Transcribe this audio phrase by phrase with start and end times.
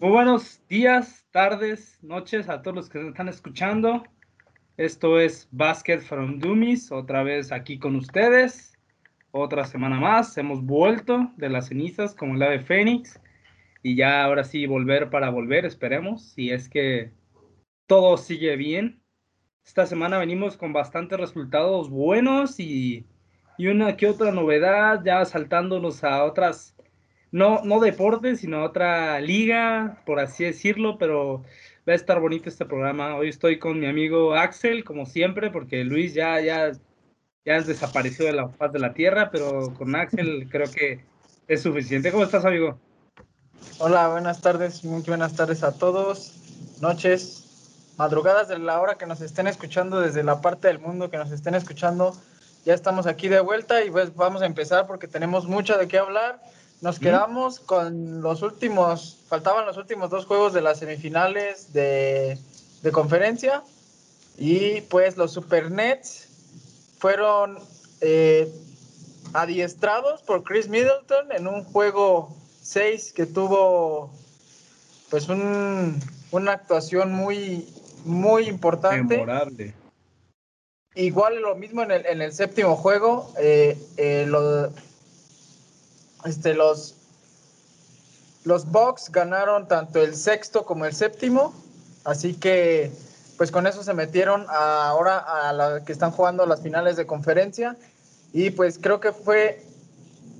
[0.00, 4.04] Muy buenos días, tardes, noches a todos los que están escuchando.
[4.76, 8.78] Esto es Basket from Dummies, otra vez aquí con ustedes.
[9.32, 13.20] Otra semana más, hemos vuelto de las cenizas como el ave fénix.
[13.82, 17.10] Y ya ahora sí volver para volver, esperemos, si es que
[17.88, 19.02] todo sigue bien.
[19.66, 23.04] Esta semana venimos con bastantes resultados buenos y,
[23.56, 26.77] y una que otra novedad, ya saltándonos a otras
[27.30, 31.42] no, no deporte, sino otra liga, por así decirlo, pero
[31.88, 33.16] va a estar bonito este programa.
[33.16, 36.72] Hoy estoy con mi amigo Axel, como siempre, porque Luis ya, ya,
[37.44, 41.04] ya desapareció de la faz de la tierra, pero con Axel creo que
[41.46, 42.10] es suficiente.
[42.10, 42.78] ¿Cómo estás, amigo?
[43.78, 46.34] Hola, buenas tardes, muy buenas tardes a todos,
[46.80, 51.16] noches, madrugadas de la hora que nos estén escuchando desde la parte del mundo que
[51.16, 52.16] nos estén escuchando.
[52.64, 55.98] Ya estamos aquí de vuelta y pues vamos a empezar porque tenemos mucho de qué
[55.98, 56.40] hablar
[56.80, 62.38] nos quedamos con los últimos, faltaban los últimos dos juegos de las semifinales de,
[62.92, 63.62] conferencia
[64.38, 66.28] y pues los Super Nets
[66.98, 67.58] fueron
[68.00, 68.50] eh,
[69.34, 74.10] adiestrados por Chris Middleton en un juego 6 que tuvo
[75.10, 77.68] pues un, una actuación muy,
[78.04, 79.16] muy importante.
[79.16, 79.74] Memorable.
[80.94, 84.70] Igual lo mismo en el, en el séptimo juego, eh, eh, lo,
[86.24, 86.94] este, los,
[88.44, 91.54] los Bucks ganaron tanto el sexto como el séptimo,
[92.04, 92.90] así que
[93.36, 97.76] pues con eso se metieron ahora a la que están jugando las finales de conferencia
[98.32, 99.62] y pues creo que fue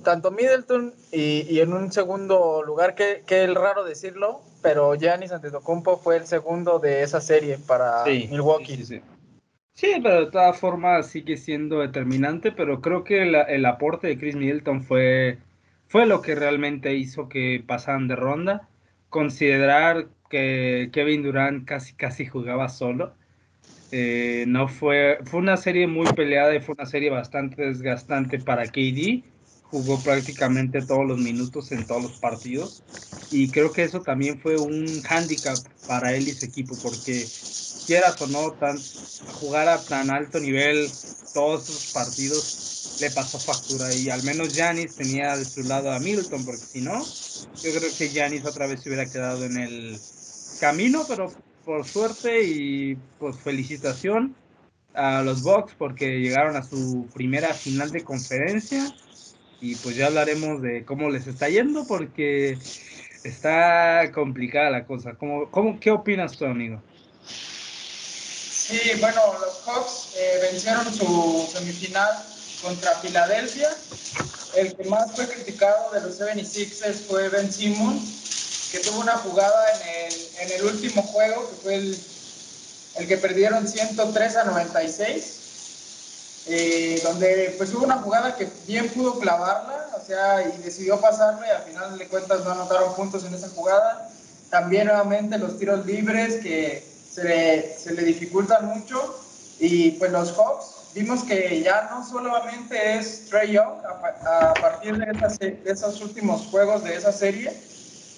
[0.03, 5.97] tanto Middleton y, en un segundo lugar, que, que es raro decirlo, pero Giannis Antetokounmpo
[5.97, 8.77] fue el segundo de esa serie para Milwaukee.
[8.77, 9.01] Sí, sí,
[9.73, 14.35] sí, pero de todas formas sigue siendo determinante, pero creo que el aporte de Chris
[14.35, 15.37] Middleton fue
[15.89, 18.69] fue lo que realmente hizo que pasaran de ronda.
[19.09, 23.17] Considerar que Kevin Durant casi casi jugaba solo.
[23.91, 28.71] Eh, no fue, fue una serie muy peleada y fue una serie bastante desgastante para
[28.71, 29.23] KD.
[29.61, 32.85] Jugó prácticamente todos los minutos en todos los partidos.
[33.31, 37.33] Y creo que eso también fue un hándicap para él y su equipo, porque
[37.89, 38.77] quieras o no, tan,
[39.41, 40.87] jugar a tan alto nivel
[41.33, 45.97] todos esos partidos le pasó factura y al menos Janis tenía de su lado a
[45.97, 47.03] Milton, porque si no,
[47.63, 49.99] yo creo que Janis otra vez se hubiera quedado en el
[50.59, 51.33] camino, pero
[51.65, 54.35] por suerte y pues felicitación
[54.93, 58.85] a los Bucks porque llegaron a su primera final de conferencia
[59.61, 62.55] y pues ya hablaremos de cómo les está yendo porque
[63.23, 65.15] está complicada la cosa.
[65.15, 66.83] ¿Cómo, cómo, ¿Qué opinas tú, amigo?
[68.69, 72.23] Sí, bueno, los Hawks eh, vencieron su semifinal
[72.61, 73.75] contra Filadelfia.
[74.55, 79.71] El que más fue criticado de los 76ers fue Ben Simmons, que tuvo una jugada
[79.71, 81.97] en el, en el último juego, que fue el,
[83.07, 89.89] que perdieron 103 a 96, eh, donde pues hubo una jugada que bien pudo clavarla,
[89.99, 93.49] o sea, y decidió pasarle, y al final de cuentas no anotaron puntos en esa
[93.49, 94.11] jugada.
[94.51, 96.88] También nuevamente los tiros libres que
[97.19, 99.19] se le, se dificultan mucho,
[99.59, 105.61] y pues los Hawks vimos que ya no solamente es Trey Young a, partir de,
[105.65, 107.53] esos últimos juegos de esa serie,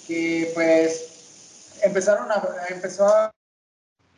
[0.08, 3.32] que pues empezaron a, empezó a,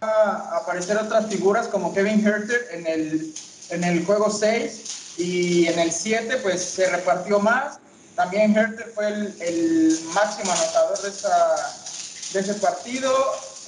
[0.02, 3.34] aparecer otras figuras como Kevin Herter en el,
[3.70, 7.80] en el juego 6 y en el 7 pues se repartió más.
[8.16, 13.12] También Herter fue el, máximo anotador de, de ese partido.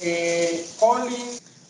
[0.00, 0.64] Eh.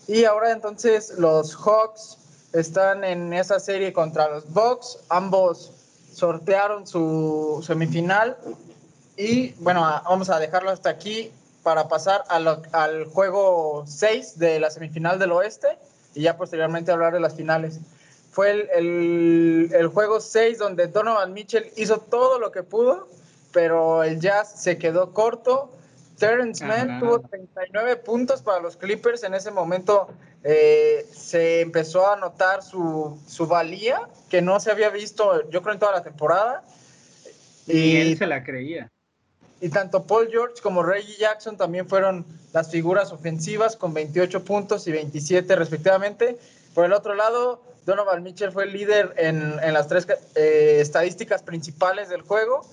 [0.08, 2.18] Y ahora entonces los Hawks
[2.52, 4.98] están en esa serie contra los Bucks.
[5.08, 5.72] Ambos
[6.12, 8.36] sortearon su semifinal.
[9.16, 11.32] Y bueno, vamos a dejarlo hasta aquí
[11.62, 15.78] para pasar al juego 6 de la semifinal del oeste
[16.14, 17.80] y ya posteriormente hablar de las finales.
[18.30, 23.08] Fue el, el juego 6 donde Donovan Mitchell hizo todo lo que pudo,
[23.52, 25.70] pero el Jazz se quedó corto
[26.18, 29.22] Terrence Mann tuvo 39 puntos para los Clippers.
[29.22, 30.08] En ese momento
[30.42, 35.74] eh, se empezó a notar su, su, valía, que no se había visto, yo creo,
[35.74, 36.62] en toda la temporada.
[37.66, 38.90] Y, él se la creía.
[39.60, 44.86] Y tanto Paul George como Reggie Jackson también fueron las figuras ofensivas con 28 puntos
[44.86, 46.38] y 27 respectivamente.
[46.74, 51.42] Por el otro lado, Donovan Mitchell fue el líder en, en las tres eh, estadísticas
[51.42, 52.66] principales del juego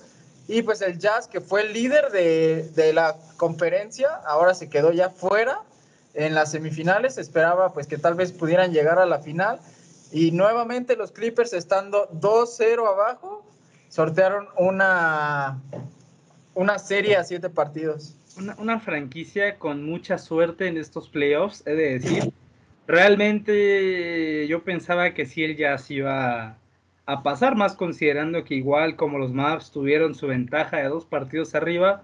[0.46, 4.92] y pues el Jazz, que fue el líder de, de, la conferencia, ahora se quedó
[4.92, 5.60] ya fuera
[6.12, 7.16] en las semifinales.
[7.16, 9.58] Esperaba pues que tal vez pudieran llegar a la final.
[10.12, 13.44] Y nuevamente los Clippers estando 2-0 abajo,
[13.88, 15.60] sortearon una,
[16.54, 18.14] una serie a siete partidos.
[18.58, 22.32] Una, franquicia con mucha suerte en estos playoffs, he de decir.
[22.86, 26.58] Realmente yo pensaba que él ya se iba
[27.06, 31.54] a pasar, más considerando que igual como los Maps tuvieron su ventaja de dos partidos
[31.54, 32.02] arriba,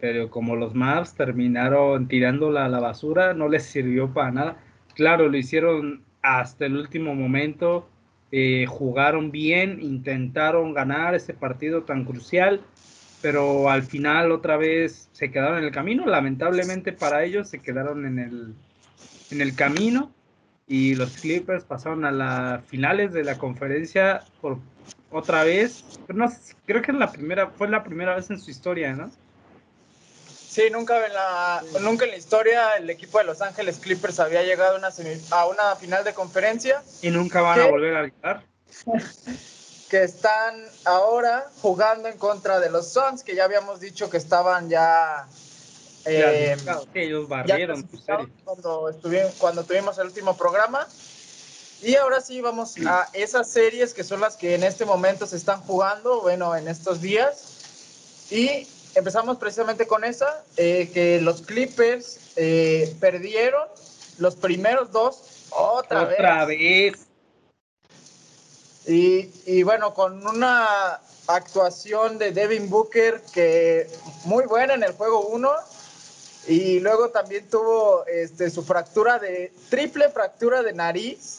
[0.00, 4.56] pero como los Maps terminaron tirándola a la basura, no les sirvió para nada.
[4.94, 7.88] Claro, lo hicieron hasta el último momento,
[8.32, 12.60] eh, jugaron bien, intentaron ganar ese partido tan crucial,
[13.20, 16.04] pero al final otra vez se quedaron en el camino.
[16.06, 18.54] Lamentablemente para ellos se quedaron en el,
[19.30, 20.10] en el camino
[20.66, 24.58] y los Clippers pasaron a las finales de la conferencia por
[25.10, 25.84] otra vez.
[26.06, 26.32] Pero no,
[26.66, 29.10] creo que la primera, fue la primera vez en su historia, ¿no?
[30.52, 34.42] Sí, nunca en la, nunca en la historia el equipo de Los Ángeles Clippers había
[34.42, 34.90] llegado a una,
[35.30, 36.82] a una final de conferencia.
[37.00, 38.42] Y nunca van a volver a llegar.
[39.92, 44.70] que están ahora jugando en contra de los Suns, que ya habíamos dicho que estaban
[44.70, 45.26] ya...
[46.04, 46.56] Eh,
[46.94, 47.88] ellos barrieron
[48.44, 50.86] cuando, estuvimos, cuando tuvimos el último programa.
[51.82, 55.36] Y ahora sí vamos a esas series que son las que en este momento se
[55.36, 58.28] están jugando, bueno, en estos días.
[58.30, 63.68] Y empezamos precisamente con esa, eh, que los Clippers eh, perdieron
[64.18, 67.06] los primeros dos otra, otra vez.
[68.86, 73.88] Y, y, bueno, con una actuación de Devin Booker que
[74.24, 75.50] muy buena en el juego 1
[76.46, 81.38] y luego también tuvo este, su fractura de triple fractura de nariz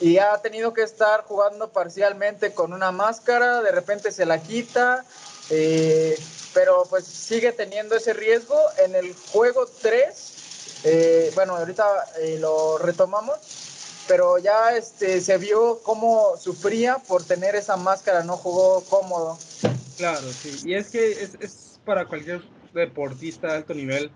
[0.00, 5.04] y ha tenido que estar jugando parcialmente con una máscara, de repente se la quita,
[5.48, 6.18] eh,
[6.52, 8.58] pero pues sigue teniendo ese riesgo.
[8.84, 10.32] En el juego 3,
[10.84, 11.86] eh, bueno, ahorita
[12.20, 13.38] eh, lo retomamos,
[14.06, 19.38] pero ya este, se vio cómo sufría por tener esa máscara, no jugó cómodo.
[19.96, 22.42] Claro, sí, y es que es, es para cualquier
[22.76, 24.10] deportista de alto nivel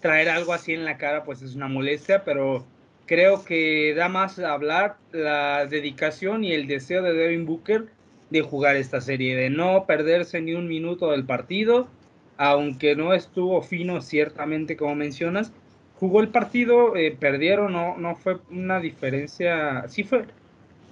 [0.00, 2.66] traer algo así en la cara, pues es una molestia, pero
[3.06, 7.86] creo que da más a hablar la dedicación y el deseo de Devin Booker
[8.30, 11.88] de jugar esta serie, de no perderse ni un minuto del partido,
[12.36, 15.52] aunque no estuvo fino ciertamente como mencionas,
[15.94, 20.26] jugó el partido, eh, perdieron, no, no fue una diferencia, sí fue,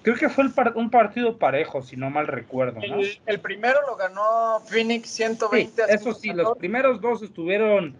[0.02, 0.44] creo que fue
[0.74, 2.80] un partido parejo, si no mal recuerdo.
[3.26, 5.82] El, primero lo ganó Phoenix 120.
[5.88, 7.96] eso sí, los primeros dos estuvieron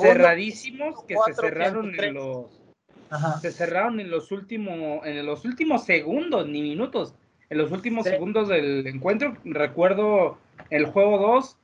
[0.00, 2.46] cerradísimos, que se cerraron en los...
[3.40, 7.14] Se cerraron en los últimos, en los últimos segundos, ni minutos
[7.50, 9.36] en los últimos segundos del encuentro.
[9.44, 10.38] Recuerdo
[10.70, 11.56] el juego 2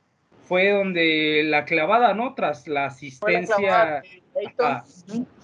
[0.51, 2.33] fue donde la clavada, ¿no?
[2.35, 4.03] Tras la asistencia.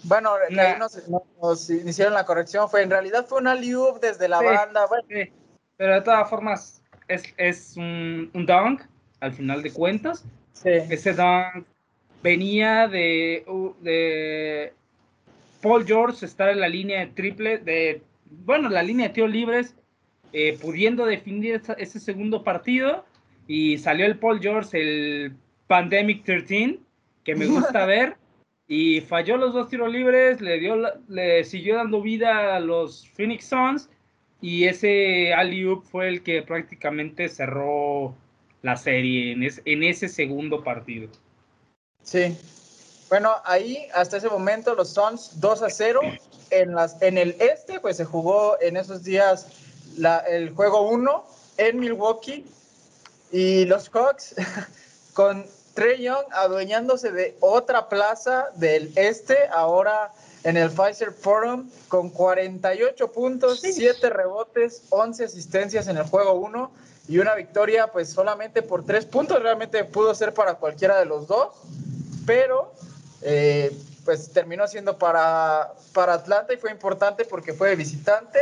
[0.03, 2.69] bueno, ahí nos, hicieron la corrección.
[2.69, 4.85] Fue en realidad fue una liub desde la banda.
[5.77, 8.81] Pero de todas formas, es, es un, un, dunk
[9.21, 10.25] al final de cuentas.
[10.65, 11.65] Ese dunk
[12.21, 13.45] venía de,
[13.79, 14.73] de
[15.61, 19.73] Paul George estar en la línea de triple, de, bueno, la línea de tiros libres
[20.33, 23.05] eh, pudiendo definir ese segundo partido
[23.47, 25.33] y salió el Paul George, el
[25.67, 26.79] Pandemic 13,
[27.23, 28.15] que me gusta ver,
[28.67, 30.75] y falló los dos tiros libres, le, dio,
[31.07, 33.89] le siguió dando vida a los Phoenix Suns
[34.41, 38.13] y ese alley fue el que prácticamente cerró
[38.61, 41.07] la serie en, en ese segundo partido.
[42.03, 42.37] Sí.
[43.09, 46.01] Bueno, ahí hasta ese momento los Suns 2 a 0.
[46.49, 49.47] En, las, en el este, pues se jugó en esos días
[50.29, 51.25] el juego 1
[51.57, 52.45] en Milwaukee
[53.31, 54.35] y los Hawks
[55.13, 60.11] con Trey Young adueñándose de otra plaza del este, ahora
[60.43, 66.71] en el Pfizer Forum con 48 puntos, 7 rebotes, 11 asistencias en el juego 1
[67.09, 71.27] y una victoria pues solamente por 3 puntos, realmente pudo ser para cualquiera de los
[71.27, 71.49] dos,
[72.25, 72.73] pero
[73.21, 78.39] eh, pues terminó siendo para, para Atlanta y fue importante porque fue visitante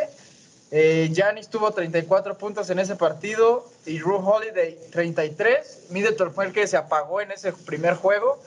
[0.72, 5.88] eh, Giannis tuvo 34 puntos en ese partido y Ru Holiday 33.
[5.92, 8.42] Middleton fue el que se apagó en ese primer juego,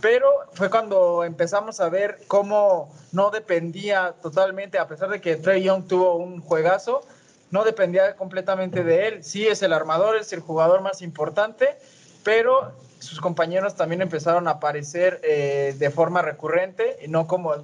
[0.00, 5.64] pero fue cuando empezamos a ver cómo no dependía totalmente, a pesar de que Trey
[5.64, 7.02] Young tuvo un juegazo,
[7.50, 9.24] no dependía completamente de él.
[9.24, 11.76] Sí es el armador, es el jugador más importante,
[12.22, 17.54] pero sus compañeros también empezaron a aparecer eh, de forma recurrente y no como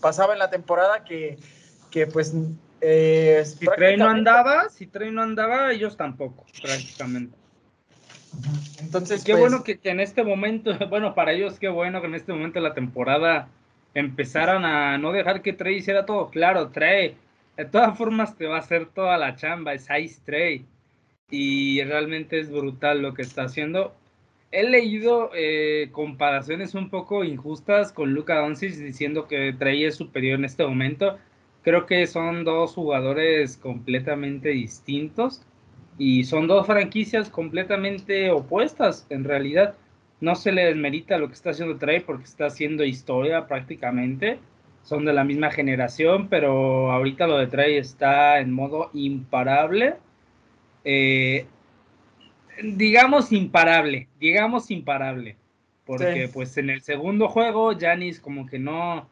[0.00, 1.38] pasaba en la temporada que,
[1.90, 2.32] que pues
[2.80, 7.36] eh, si Trey no andaba, si Trey no andaba, ellos tampoco, prácticamente.
[8.80, 12.14] Entonces, qué pues, bueno que, en este momento, bueno, para ellos qué bueno que en
[12.14, 13.48] este momento de la temporada
[13.94, 16.30] empezaran a no dejar que Trey hiciera todo.
[16.30, 17.16] Claro, Trey,
[17.56, 20.64] de todas formas te va a hacer toda la chamba, es Ice Trey.
[21.30, 23.94] Y realmente es brutal lo que está haciendo.
[24.50, 30.38] he leído eh, comparaciones un poco injustas con Luka Doncic diciendo que Trey es superior
[30.38, 31.18] en este momento.
[31.62, 35.42] Creo que son dos jugadores completamente distintos
[35.98, 39.74] y son dos franquicias completamente opuestas en realidad.
[40.20, 44.38] No se le desmerita lo que está haciendo Trey porque está haciendo historia prácticamente.
[44.82, 49.96] Son de la misma generación, pero ahorita lo de Trey está en modo imparable.
[50.84, 51.46] Eh,
[52.62, 55.36] digamos imparable, digamos imparable.
[55.84, 59.08] Porque pues en el segundo juego Janis como que no,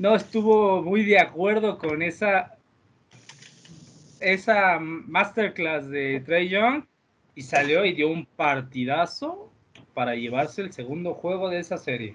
[0.00, 2.56] no estuvo muy de acuerdo con esa,
[4.18, 6.84] esa masterclass de Trey Young
[7.34, 9.52] y salió y dio un partidazo
[9.92, 12.14] para llevarse el segundo juego de esa serie.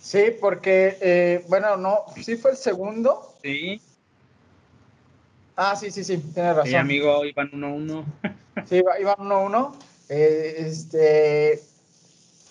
[0.00, 3.34] Sí, porque, eh, bueno, no, sí fue el segundo.
[3.42, 3.80] Sí.
[5.56, 6.70] Ah, sí, sí, sí, tiene razón.
[6.70, 8.04] Sí, amigo, iban 1-1.
[8.66, 9.74] sí, iban 1-1.
[10.10, 11.54] Eh, este,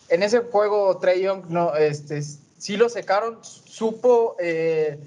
[0.10, 2.22] en ese juego, Trey Young, no, este,
[2.64, 4.36] sí lo secaron, supo.
[4.40, 4.98] Eh,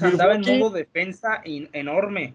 [0.00, 2.34] andaba en modo defensa enorme.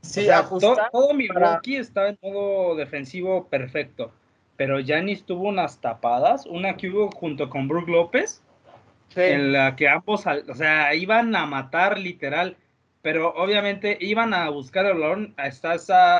[0.00, 0.26] Sí,
[0.58, 4.12] todo, Milwaukee estaba en modo defensivo perfecto.
[4.56, 8.42] Pero Yanis tuvo unas tapadas, una que hubo junto con Brook López,
[9.14, 12.56] en la que ambos, o sea, iban a matar literal
[13.02, 15.74] pero obviamente iban a buscar el balón, está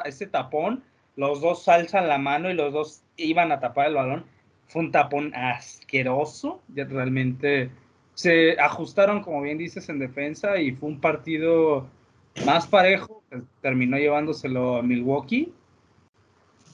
[0.04, 0.82] ese tapón,
[1.16, 4.24] los dos alzan la mano y los dos iban a tapar el balón.
[4.68, 7.70] Fue un tapón asqueroso, realmente
[8.14, 11.86] se ajustaron, como bien dices, en defensa y fue un partido
[12.44, 15.52] más parejo, pues, terminó llevándoselo a Milwaukee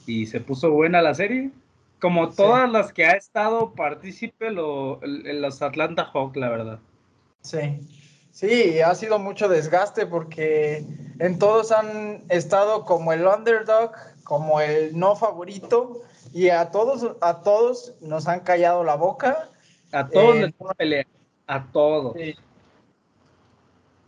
[0.05, 1.51] y se puso buena la serie.
[1.99, 6.79] Como todas las que ha estado partícipe lo, los Atlanta Hawks, la verdad.
[7.41, 7.79] Sí,
[8.35, 10.85] Sí, ha sido mucho desgaste porque
[11.19, 13.93] en todos han estado como el underdog,
[14.25, 16.01] como el no favorito
[16.35, 19.49] y a todos a todos nos han callado la boca.
[19.93, 21.07] A todos les les pelea,
[21.47, 22.13] a todos.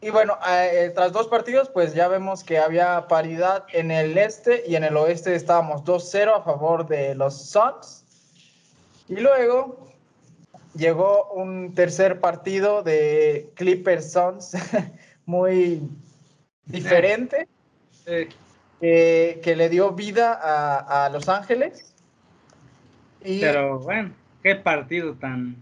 [0.01, 4.65] Y bueno, eh, tras dos partidos, pues ya vemos que había paridad en el este
[4.67, 8.03] y en el oeste estábamos 2-0 a favor de los Suns.
[9.07, 9.87] Y luego
[10.75, 14.51] llegó un tercer partido de Clippers Suns
[15.25, 15.81] muy
[16.65, 17.47] diferente,
[18.03, 20.37] que le dio vida
[21.05, 21.93] a, Los Ángeles.
[23.21, 24.11] Pero bueno,
[24.43, 25.55] qué partido tan...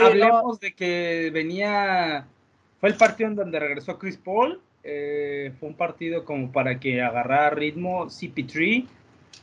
[0.00, 2.26] hablemos de que venía,
[2.80, 7.00] fue el partido en donde regresó Chris Paul, eh, fue un partido como para que
[7.00, 8.86] agarrara ritmo CP3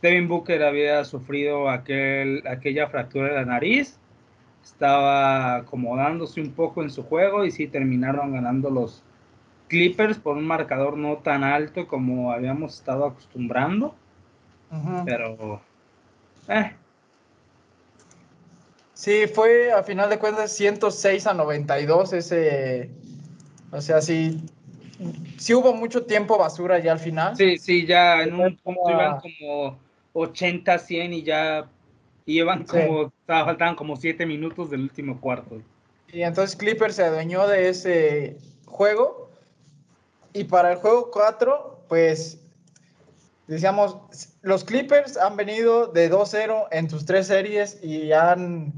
[0.01, 3.97] Devin Booker había sufrido aquel, aquella fractura de la nariz,
[4.63, 9.03] estaba acomodándose un poco en su juego y sí terminaron ganando los
[9.67, 13.95] Clippers por un marcador no tan alto como habíamos estado acostumbrando.
[15.05, 15.61] Pero...
[16.49, 16.75] Eh.
[18.93, 22.89] Sí, fue a final de cuentas 106 a 92 ese...
[23.71, 24.43] O sea, sí,
[25.37, 27.35] sí hubo mucho tiempo basura ya al final.
[27.37, 29.79] Sí, sí, ya en un punto iban como
[30.13, 31.69] 80, 100 y ya
[32.25, 35.61] iban como, faltaban como 7 minutos del último cuarto.
[36.11, 39.29] Y entonces Clippers se adueñó de ese juego.
[40.33, 42.39] Y para el juego 4, pues
[43.53, 43.97] decíamos,
[44.41, 48.73] los Clippers han venido de 2-0 en sus tres series y han,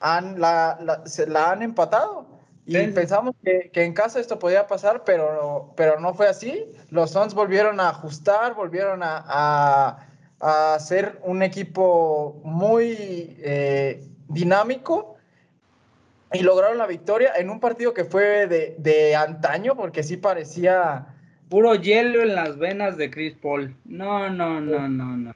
[0.00, 2.26] han la, la, se la han empatado.
[2.66, 6.70] Y pensamos que, que, en casa esto podía pasar, pero, pero no fue así.
[6.90, 10.06] Los Suns volvieron a ajustar, volvieron a, a
[10.40, 15.16] a ser un equipo muy eh, dinámico
[16.32, 21.14] y lograron la victoria en un partido que fue de, antaño, porque sí parecía...
[21.50, 23.74] Puro hielo en las venas de Chris Paul.
[23.84, 25.34] No, no, no, no, no.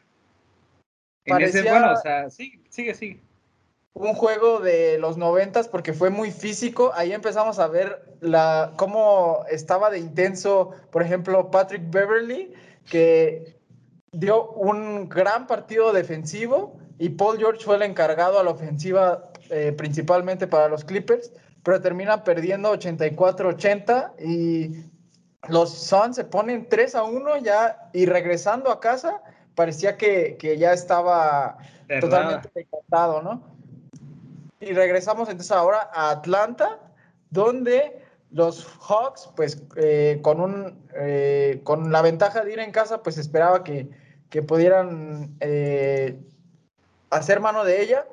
[1.27, 3.21] Parecía bueno, o sea, sigue, sigue, sigue.
[3.95, 6.93] Un juego de los noventas porque fue muy físico.
[6.95, 12.53] Ahí empezamos a ver la, cómo estaba de intenso, por ejemplo, Patrick Beverly,
[12.89, 13.57] que
[14.13, 19.75] dio un gran partido defensivo y Paul George fue el encargado a la ofensiva eh,
[19.77, 21.33] principalmente para los Clippers,
[21.65, 24.94] pero termina perdiendo 84-80 y
[25.49, 29.23] los Suns se ponen 3 a 1 ya y regresando a casa
[29.55, 31.59] parecía que, ya estaba
[32.01, 33.43] totalmente encantado, ¿no?
[34.61, 36.79] Y regresamos entonces ahora a Atlanta,
[37.31, 43.03] donde los Hawks, pues eh, con, un, eh, con la ventaja de ir en casa,
[43.03, 43.89] pues esperaba que,
[44.31, 46.19] que pudieran eh,
[47.11, 48.07] hacer mano de ella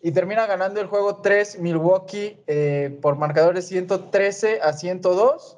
[0.00, 5.57] y termina ganando el juego 3 Milwaukee eh, por marcadores 113 a 102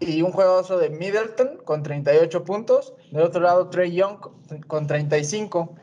[0.00, 2.94] y un juegoso de Middleton con 38 puntos.
[3.10, 4.18] Del otro lado, Trey Young
[4.66, 5.74] con 35.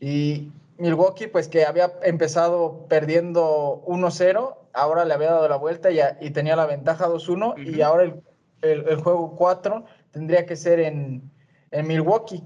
[0.00, 5.98] Y Milwaukee, pues que había empezado perdiendo 1-0, ahora le había dado la vuelta y,
[6.20, 8.22] y tenía la ventaja 2-1 y ahora el,
[8.62, 11.30] el, juego 4 tendría que ser en,
[11.72, 12.42] en, Milwaukee.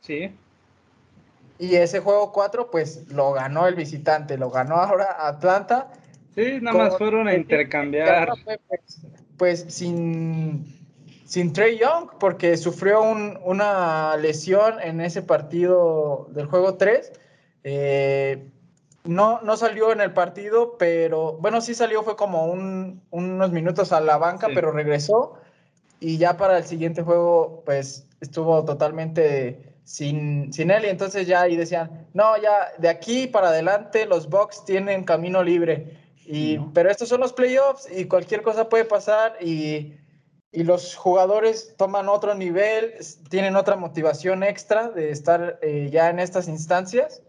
[0.00, 0.34] Sí.
[1.58, 5.92] Y ese juego 4 pues lo ganó el visitante, lo ganó ahora Atlanta.
[6.34, 8.32] Sí, nada más fueron a intercambiar.
[8.44, 9.06] Pues,
[9.38, 10.78] pues, sin,
[11.24, 17.12] sin Trey Young, porque sufrió un, una lesión en ese partido del juego 3.
[17.64, 18.50] Eh,
[19.04, 24.00] no, no salió en el partido, pero bueno, sí salió, fue como unos minutos a
[24.00, 25.34] la banca, pero regresó.
[26.00, 30.84] Y ya para el siguiente juego, pues estuvo totalmente sin, sin él.
[30.84, 35.42] Y entonces ya ahí decían, no, ya de aquí para adelante los Bucks tienen camino
[35.42, 35.96] libre,
[36.30, 39.94] y, pero estos son los playoffs y cualquier cosa puede pasar y,
[40.52, 42.92] y los jugadores toman otro nivel,
[43.30, 47.22] tienen otra motivación extra de estar eh, ya en estas instancias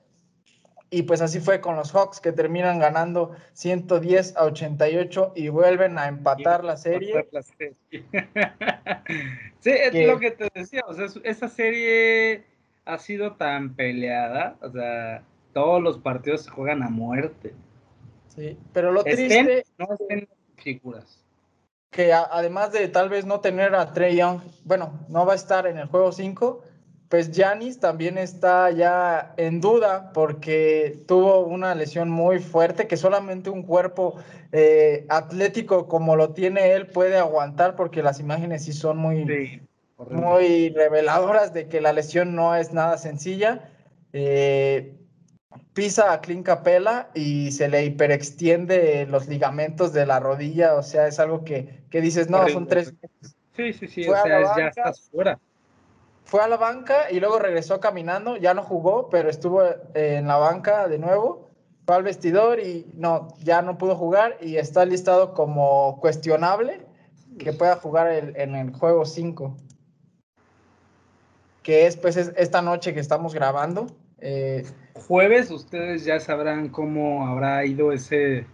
[0.90, 5.98] y pues así fue con los Hawks que terminan ganando 110 a 88 y vuelven
[5.98, 7.28] a empatar la serie.
[9.60, 12.44] sí, es lo que te decía, o sea, esa serie
[12.86, 17.54] ha sido tan peleada, o sea, todos los partidos se juegan a muerte.
[18.40, 21.26] Sí, pero lo triste no estén figuras.
[21.92, 25.68] Que además de tal vez no tener a Trey Young, bueno, no va a estar
[25.68, 26.62] en el juego 5,
[27.10, 33.50] pues Janis también está ya en duda porque tuvo una lesión muy fuerte que solamente
[33.50, 34.16] un cuerpo
[34.54, 39.62] eh, atlético como lo tiene él puede aguantar porque las imágenes sí son muy,
[40.12, 43.70] muy reveladoras de que la lesión no es nada sencilla.
[44.14, 44.99] Eh,
[45.80, 51.08] pisa a Clint Capela y se le hiperextiende los ligamentos de la rodilla, o sea,
[51.08, 52.94] es algo que, dices, no, son tres.
[53.56, 55.40] Sí, sí, sí, o sea, ya estás fuera
[56.26, 60.36] fue a la banca y luego regresó caminando, ya no jugó, pero estuvo en la
[60.36, 61.50] banca de nuevo,
[61.86, 66.86] fue al vestidor y no, ya no pudo jugar y está listado como cuestionable
[67.40, 69.56] que pueda jugar en el juego 5,
[71.64, 73.88] que es pues esta noche que estamos grabando.
[74.20, 74.66] Eh,
[75.08, 78.46] Jueves ustedes ya sabrán cómo habrá ido ese,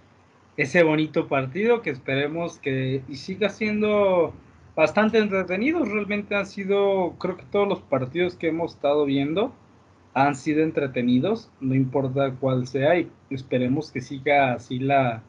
[0.58, 4.34] ese bonito partido que esperemos que y siga siendo
[4.76, 5.90] bastante entretenidos.
[5.90, 9.54] Realmente han sido, creo que todos los partidos que hemos estado viendo
[10.14, 15.24] han sido entretenidos, no importa cuál sea, y esperemos que siga así la,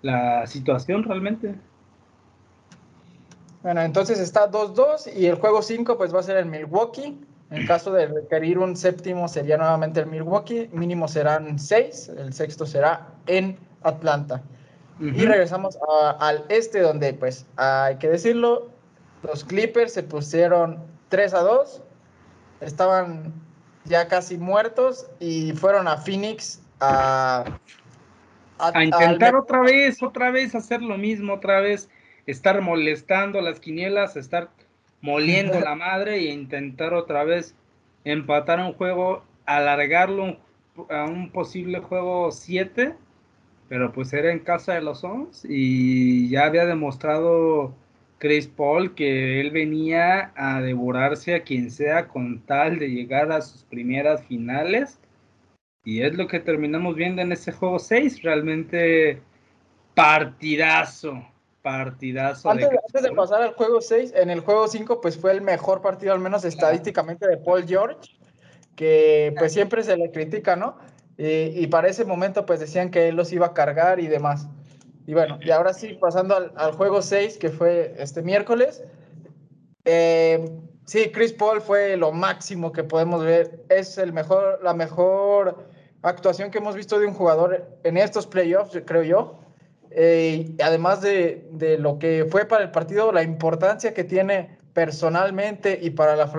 [0.00, 1.54] la situación realmente.
[3.62, 7.18] Bueno, entonces está 2-2 y el juego 5 pues va a ser el Milwaukee.
[7.50, 12.64] En caso de requerir un séptimo sería nuevamente el Milwaukee, mínimo serán 6, el sexto
[12.64, 14.42] será en Atlanta.
[15.00, 15.78] Y regresamos
[16.18, 18.70] al este, donde, pues, hay que decirlo,
[19.22, 21.82] los Clippers se pusieron 3 a 2,
[22.60, 23.32] estaban
[23.84, 27.44] ya casi muertos y fueron a Phoenix a...
[28.58, 31.88] A, intentar otra vez, otra vez hacer lo mismo, otra vez
[32.26, 34.50] estar molestando las quinielas, estar
[35.00, 37.54] moliendo la madre e intentar otra vez
[38.04, 40.38] empatar un juego, alargarlo
[40.88, 42.94] a un posible juego 7
[43.70, 47.72] pero pues era en casa de los Suns y ya había demostrado
[48.18, 53.40] Chris Paul que él venía a devorarse a quien sea con tal de llegar a
[53.40, 54.98] sus primeras finales.
[55.84, 59.22] Y es lo que terminamos viendo en ese juego 6, realmente
[59.94, 61.24] partidazo,
[61.62, 62.50] partidazo.
[62.50, 62.70] Antes
[63.02, 66.20] de, pasar al juego 6, en el juego 5 pues fue el mejor partido al
[66.20, 68.10] menos estadísticamente de Paul George,
[68.76, 70.76] que pues siempre se le critica, ¿no?
[71.22, 74.48] y para ese momento pues decían que él los iba a cargar y demás.
[75.06, 78.84] Y bueno, y ahora sí, pasando al, juego 6, que fue este miércoles.
[79.84, 80.48] Eh,
[80.84, 83.64] sí, Chris Paul fue lo máximo que podemos ver.
[83.68, 85.66] Es el mejor, la mejor
[86.02, 89.40] actuación que hemos visto de un jugador en estos playoffs, creo yo.
[89.90, 95.78] Eh, además de, de, lo que fue para el partido, la importancia que tiene personalmente
[95.82, 96.30] y para la,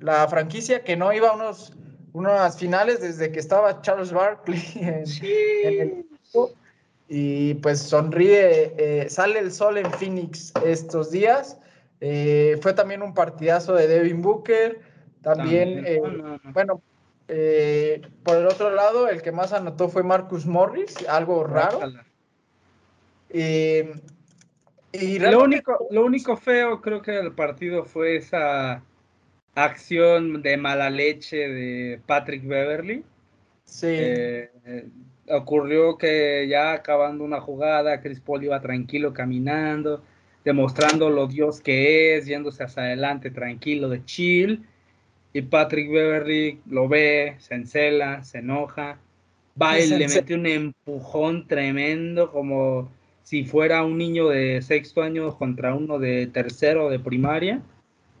[0.00, 1.72] la franquicia, que no iba a unos
[2.12, 5.04] unas finales desde que estaba Charles Barkley en,
[5.64, 6.50] el equipo.
[7.08, 11.58] Y pues sonríe, eh, sale el sol en Phoenix estos días.
[12.00, 14.80] Eh, fue también un partidazo de Devin Booker.
[15.22, 16.00] También, eh,
[16.52, 16.80] bueno,
[18.22, 21.80] por el otro lado, el que más anotó fue Marcus Morris, algo raro.
[23.32, 28.82] Y lo único, lo único feo creo que del partido fue esa
[29.54, 33.04] acción de mala leche de Patrick Beverly.
[33.64, 33.86] Sí.
[33.88, 34.50] Eh,
[35.28, 40.02] ocurrió que ya acabando una jugada, Chris Paul iba tranquilo caminando,
[40.44, 44.64] demostrando lo Dios que es, yéndose hacia adelante tranquilo, de chill.
[45.32, 48.98] Y Patrick Beverly lo ve, se encela, se enoja,
[49.60, 52.90] va y le mete un empujón tremendo como
[53.30, 57.62] si fuera un niño de sexto año contra uno de tercero de primaria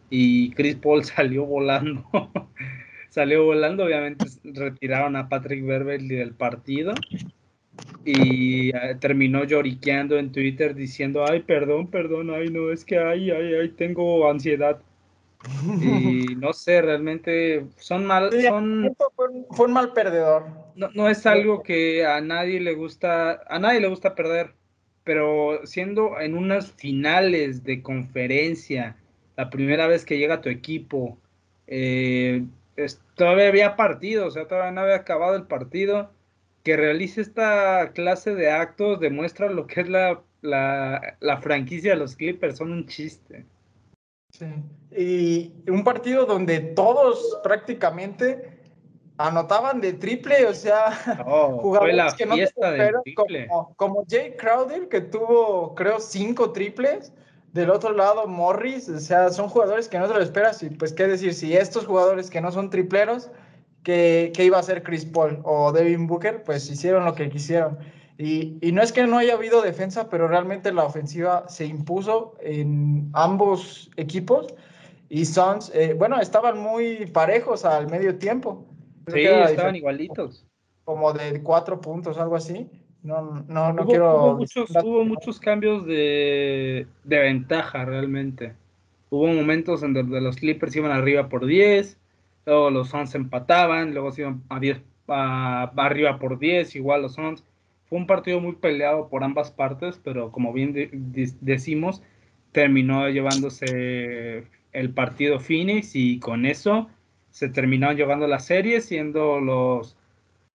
[0.08, 2.04] y Chris Paul salió volando.
[3.08, 6.94] salió volando, obviamente retiraron a Patrick Beverly del partido
[8.04, 13.32] y eh, terminó lloriqueando en Twitter diciendo, ay, perdón, perdón, ay, no, es que ay,
[13.32, 14.80] ay, ay, tengo ansiedad.
[15.82, 18.94] Y no sé, realmente son mal, son...
[19.50, 20.44] Fue un, mal perdedor.
[20.76, 24.54] No, no es algo que a nadie le gusta, a nadie le gusta perder,
[25.04, 28.96] pero siendo en unas finales de conferencia,
[29.36, 31.18] la primera vez que llega tu equipo,
[31.66, 32.44] eh,
[33.14, 36.12] todavía había partido, o sea, todavía no había acabado el partido,
[36.62, 42.16] que realice esta clase de actos demuestra lo que es la, la franquicia de los
[42.16, 43.46] Clippers, son un chiste.
[44.32, 44.46] Sí.
[44.96, 48.59] Y un partido donde todos prácticamente
[49.26, 50.92] anotaban de triple, o sea,
[51.60, 52.36] jugadores que no
[53.14, 57.12] como, como, Jay Crowder, que tuvo, creo, cinco triples.
[57.52, 60.62] Del otro lado, Morris, o sea, son jugadores que no te lo esperas.
[60.62, 61.34] Y pues, ¿qué decir?
[61.34, 63.28] Si estos jugadores que no son tripleros,
[63.82, 67.78] que, iba a ser Chris Paul o Devin Booker, pues hicieron lo que quisieron.
[68.18, 72.36] Y, y, no es que no haya habido defensa, pero realmente la ofensiva se impuso
[72.40, 74.46] en ambos equipos.
[75.08, 78.64] Y Suns, eh, bueno, estaban muy parejos al medio tiempo.
[79.12, 80.46] Sí, estaban igualitos.
[80.84, 82.68] Como de cuatro puntos, algo así.
[83.02, 84.14] No, no, no quiero.
[84.14, 88.54] Hubo muchos, hubo muchos cambios de, de, ventaja realmente.
[89.08, 91.96] Hubo momentos en donde los Clippers iban arriba por 10,
[92.46, 97.14] luego los Suns empataban, luego se iban a 10, a, arriba por 10, igual los
[97.14, 97.44] Suns.
[97.88, 100.74] Fue un partido muy peleado por ambas partes, pero como bien
[101.40, 102.02] decimos,
[102.52, 106.88] terminó llevándose el partido Phoenix y con eso
[107.30, 109.96] se terminaron llevando la serie siendo los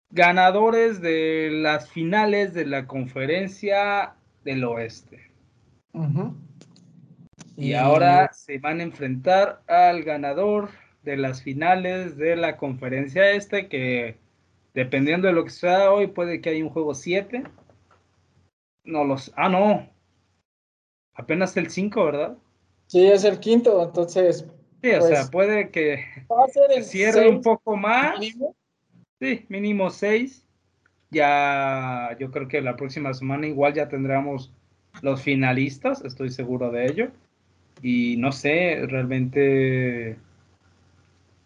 [0.10, 5.32] ganadores de las finales de la conferencia del oeste.
[7.58, 10.70] y, ahora se van a enfrentar al ganador
[11.04, 14.18] de las finales de la conferencia este, que
[14.74, 17.44] dependiendo de lo que sea hoy, puede que haya un juego 7.
[18.84, 19.32] No los.
[19.36, 19.90] Ah, no.
[21.14, 22.38] Apenas el 5, ¿verdad?
[22.88, 24.48] Sí, es el quinto, entonces
[24.82, 26.06] Sí, o sea, pues, puede que
[26.74, 28.16] se cierre un poco más.
[29.20, 30.46] Sí, mínimo seis.
[31.12, 34.52] Ya, yo creo que la próxima semana igual ya tendremos
[35.02, 37.12] los finalistas, estoy seguro de ello.
[37.82, 40.18] Y no sé, realmente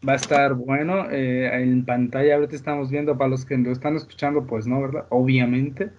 [0.07, 1.09] va a estar bueno.
[1.11, 5.05] Eh, en pantalla ahorita estamos viendo, para los que lo están escuchando, pues no, ¿verdad?
[5.09, 5.89] Obviamente.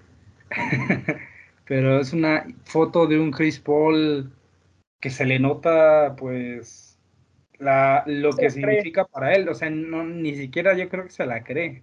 [1.66, 4.32] Pero es una foto de un Chris Paul
[5.00, 6.85] que se le nota, pues,
[7.58, 9.48] la, lo que significa para él.
[9.48, 11.82] O sea, no, ni siquiera yo creo que se la cree.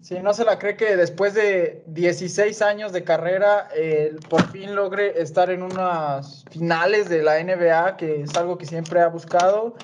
[0.00, 3.68] Sí, no se la cree que después de 16 años de carrera,
[4.28, 9.00] por fin logre estar en unas finales de la NBA, que es algo que siempre
[9.00, 9.76] ha buscado.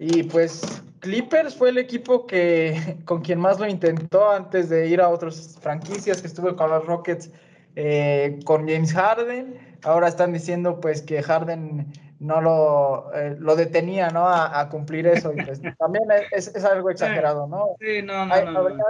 [0.00, 5.00] Y pues Clippers fue el equipo que con quien más lo intentó antes de ir
[5.00, 7.30] a otras franquicias, que estuvo con los Rockets
[7.76, 9.58] eh, con James Harden.
[9.84, 11.86] Ahora están diciendo pues que Harden
[12.22, 14.28] no lo, eh, lo detenía, ¿no?
[14.28, 15.32] A, cumplir eso.
[15.36, 17.76] Y pues, también es, es, algo exagerado, ¿no?
[17.80, 18.84] Sí, no, no, no,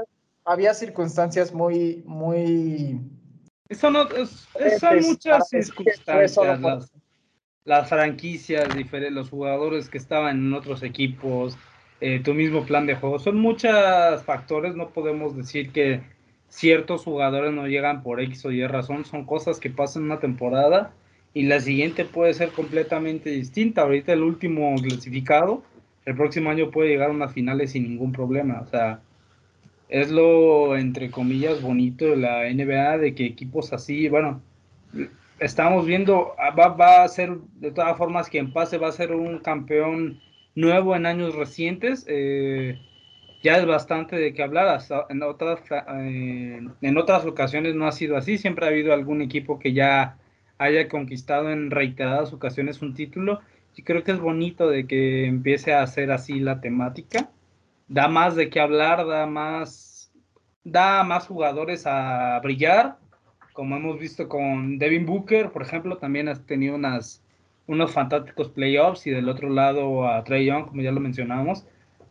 [0.44, 3.00] había, circunstancias muy, muy...
[3.68, 6.36] Eso no, son muchas circunstancias.
[6.60, 6.92] Las,
[7.64, 8.68] las, franquicias,
[9.10, 11.56] los jugadores que estaban en otros equipos,
[12.02, 13.72] eh, tu mismo plan de juego, son muchos
[14.24, 16.02] factores, no podemos decir que
[16.48, 20.92] ciertos jugadores no llegan por X o Y razón, son cosas que pasan una temporada
[21.34, 23.82] y la siguiente puede ser completamente distinta.
[23.82, 25.62] Ahorita el último clasificado,
[26.04, 28.60] el próximo año puede llegar a unas finales sin ningún problema.
[28.60, 29.00] O sea,
[29.88, 34.42] es lo, entre comillas, bonito de la NBA, de que equipos así, bueno,
[35.38, 39.12] estamos viendo, ah, va, va a ser, de todas formas, quien pase va a ser
[39.12, 40.20] un campeón
[40.54, 42.04] nuevo en años recientes.
[42.08, 42.78] Eh,
[43.42, 44.80] ya es bastante de qué hablar.
[45.08, 48.38] en, otras, eh, en otras ocasiones no ha sido así.
[48.38, 50.16] Siempre ha habido algún equipo que ya
[50.62, 53.40] haya conquistado en reiteradas ocasiones un título.
[53.76, 57.30] Y creo que es bonito de que empiece a hacer así la temática.
[57.88, 60.12] Da más de qué hablar, da más,
[60.64, 62.96] da más jugadores a brillar,
[63.52, 67.22] como hemos visto con Devin Booker, por ejemplo, también ha tenido unas,
[67.66, 71.66] unos fantásticos playoffs y del otro lado a Trey Young, como ya lo mencionamos.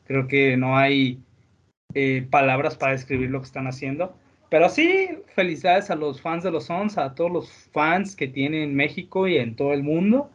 [0.05, 1.19] Creo que no hay
[1.93, 4.15] eh, palabras para describir lo que están haciendo.
[4.51, 8.63] Pero sí, felicidades a los fans de los Suns, a todos los fans que tienen
[8.63, 10.29] en México y en todo el mundo.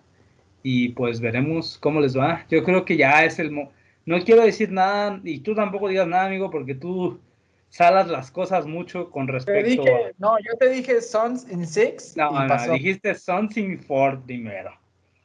[0.63, 2.47] Y pues veremos cómo les va.
[2.49, 3.53] Yo creo que ya es el...
[3.53, 7.21] no quiero decir nada y tú tampoco digas nada, amigo, porque tú
[7.69, 10.13] salas las cosas mucho con respecto a...
[10.17, 12.17] No, yo te dije Sons in Six.
[12.17, 14.73] No, no, dijiste Sons in Four primero.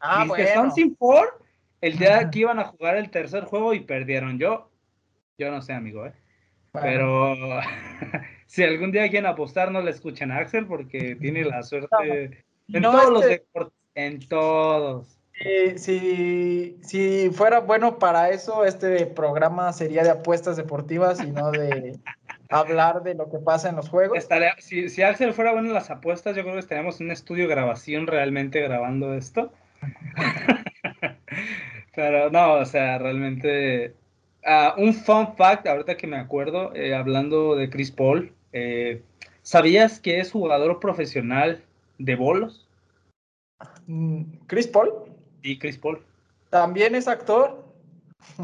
[0.02, 1.42] Ah, dijiste Sons in Four
[1.80, 4.38] el día que iban a jugar el tercer juego y perdieron.
[4.38, 4.70] Yo,
[5.38, 6.14] yo no sé, amigo, ¿eh?
[6.74, 7.38] Pero
[8.52, 12.84] si algún día quieren apostar, no le escuchen a Axel porque tiene la suerte en
[12.84, 15.18] todos los deportes, en todos.
[15.78, 21.98] si, si fuera bueno para eso, este programa sería de apuestas deportivas y no de
[22.50, 24.28] hablar de lo que pasa en los juegos.
[24.58, 27.48] si, si Axel fuera bueno en las apuestas, yo creo que estaríamos en un estudio
[27.48, 29.54] de grabación realmente grabando esto.
[31.96, 33.96] Pero no, o sea, realmente
[34.44, 39.02] Ah, un fun fact, ahorita que me acuerdo, eh, hablando de Chris Paul, eh,
[39.42, 41.64] ¿sabías que es jugador profesional
[41.98, 42.68] de bolos?
[43.88, 44.92] Mm, ¿Chris Paul?
[45.44, 46.02] Sí, Chris Paul.
[46.50, 47.64] ¿También es actor?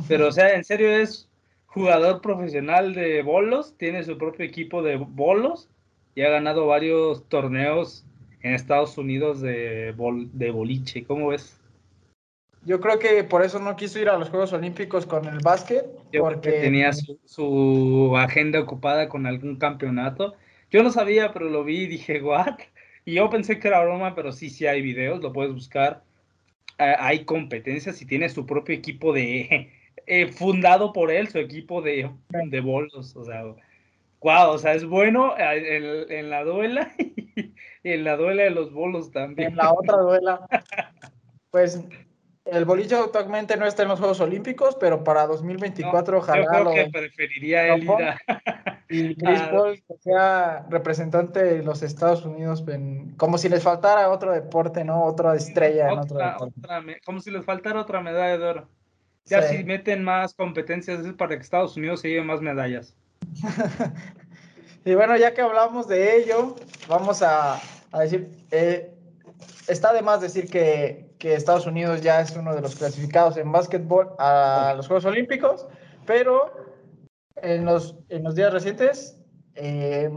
[0.07, 1.27] Pero, o sea, en serio es
[1.65, 5.69] jugador profesional de bolos, tiene su propio equipo de bolos
[6.15, 8.03] y ha ganado varios torneos
[8.41, 9.93] en Estados Unidos de,
[10.33, 11.03] de boliche.
[11.03, 11.59] ¿Cómo ves?
[12.67, 15.85] Yo creo que por eso no quiso ir a los Juegos Olímpicos con el básquet.
[16.19, 20.35] porque tenía su, agenda ocupada con algún campeonato.
[20.69, 22.59] Yo no sabía, pero lo vi y dije, ¿what?
[23.05, 26.03] Y yo pensé que era broma, pero sí, sí hay videos, lo puedes buscar.
[26.77, 29.71] Eh, hay competencias y tiene su propio equipo de.
[30.09, 33.13] Eh, fundado por él, su equipo de, de bolos.
[33.17, 33.43] O sea,
[34.21, 36.95] wow, o sea, es bueno en, en la duela
[37.35, 37.51] y
[37.83, 39.49] en la duela de los bolos también.
[39.49, 40.47] En la otra duela.
[41.49, 41.81] Pues
[42.51, 46.85] el boliche actualmente no está en los Juegos Olímpicos, pero para 2024 ojalá yo creo
[46.85, 48.17] que preferiría él ir a...
[48.89, 52.63] Y Chris Paul que sea representante de los Estados Unidos,
[53.17, 55.03] como si les faltara otro deporte, ¿no?
[55.03, 57.01] Otra estrella en otro deporte.
[57.05, 58.67] como si les faltara otra medalla de oro.
[59.25, 62.95] Ya si meten más competencias es para que Estados Unidos se lleve más medallas.
[64.85, 66.55] y bueno, ya que hablamos de ello,
[66.87, 67.59] vamos a,
[67.99, 68.89] decir, eh,
[69.67, 73.51] está de más decir que que Estados Unidos ya es uno de los clasificados en
[73.51, 75.67] básquetbol a los Juegos Olímpicos,
[76.05, 76.51] pero
[77.35, 79.19] en los, en los días recientes
[79.55, 80.09] eh,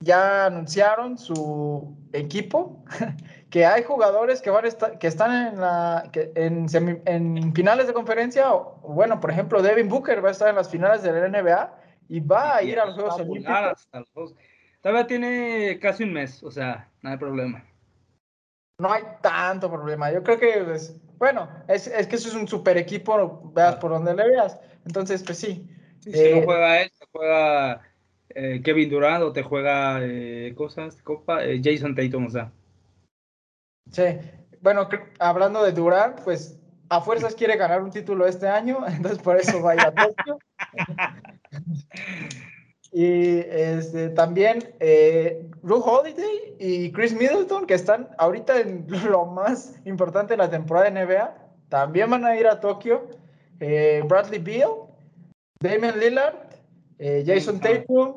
[0.00, 2.84] ya anunciaron su equipo,
[3.50, 4.64] que hay jugadores que, van
[4.98, 6.66] que están en, la, en,
[7.06, 10.70] en, finales de conferencia, o, bueno, por ejemplo, Devin Booker va a estar en las
[10.70, 11.74] finales de la NBA
[12.08, 13.88] y va a ir a los Juegos Olímpicos.
[14.80, 17.62] Todavía tiene casi un mes, o sea, no hay problema
[18.80, 20.10] no hay tanto problema.
[20.10, 24.14] Yo creo que, pues, bueno, es, que eso es un super equipo, veas por donde
[24.14, 24.58] le veas.
[24.86, 25.68] Entonces, pues sí.
[26.00, 27.82] si no eh, juega él, te juega
[28.30, 32.50] eh, Kevin Durant o te juega eh, cosas, copa, Jason Tatum, o sea.
[33.92, 34.04] Sí,
[34.62, 34.88] bueno,
[35.18, 39.60] hablando de Durant, pues a fuerzas quiere ganar un título este año, entonces por eso
[39.60, 40.38] vaya a Tokio.
[42.92, 50.34] Y este, también eh, Holiday y Chris Middleton, que están ahorita en lo más importante
[50.34, 51.34] de la temporada de NBA,
[51.68, 53.08] también van a ir a Tokio.
[53.60, 54.70] Eh, Bradley Beal,
[55.60, 56.34] Damon Lillard,
[56.98, 58.16] eh, Jason Tatum,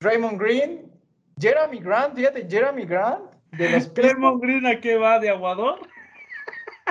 [0.00, 0.92] Raymond Green,
[1.40, 3.32] Jeremy Grant, fíjate, Jeremy Grant.
[3.52, 5.80] De los Raymond Green a qué va de aguador.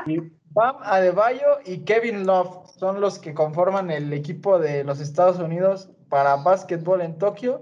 [0.05, 5.39] Y Bam Adebayo y Kevin Love son los que conforman el equipo de los Estados
[5.39, 7.61] Unidos para básquetbol en Tokio.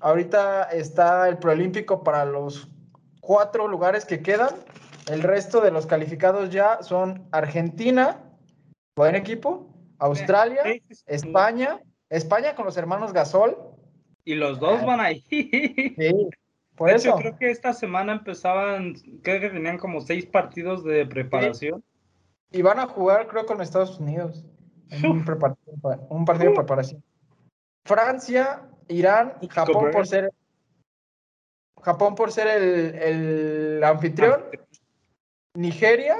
[0.00, 2.68] Ahorita está el preolímpico para los
[3.20, 4.48] cuatro lugares que quedan.
[5.08, 8.24] El resto de los calificados ya son Argentina,
[8.96, 10.62] buen equipo, Australia,
[11.06, 13.58] España, España con los hermanos Gasol.
[14.24, 15.22] Y los dos van ahí.
[15.98, 16.28] Sí,
[16.74, 17.14] por eso.
[17.16, 21.84] creo que esta semana empezaban, creo que tenían como seis partidos de preparación.
[22.50, 24.46] Y van a jugar, creo, con Estados Unidos.
[25.04, 25.24] un,
[26.08, 27.04] un partido de preparación.
[27.84, 30.32] Francia, Irán, Japón por ser
[31.82, 34.44] Japón por ser el, anfitrión,
[35.54, 36.16] Nigeria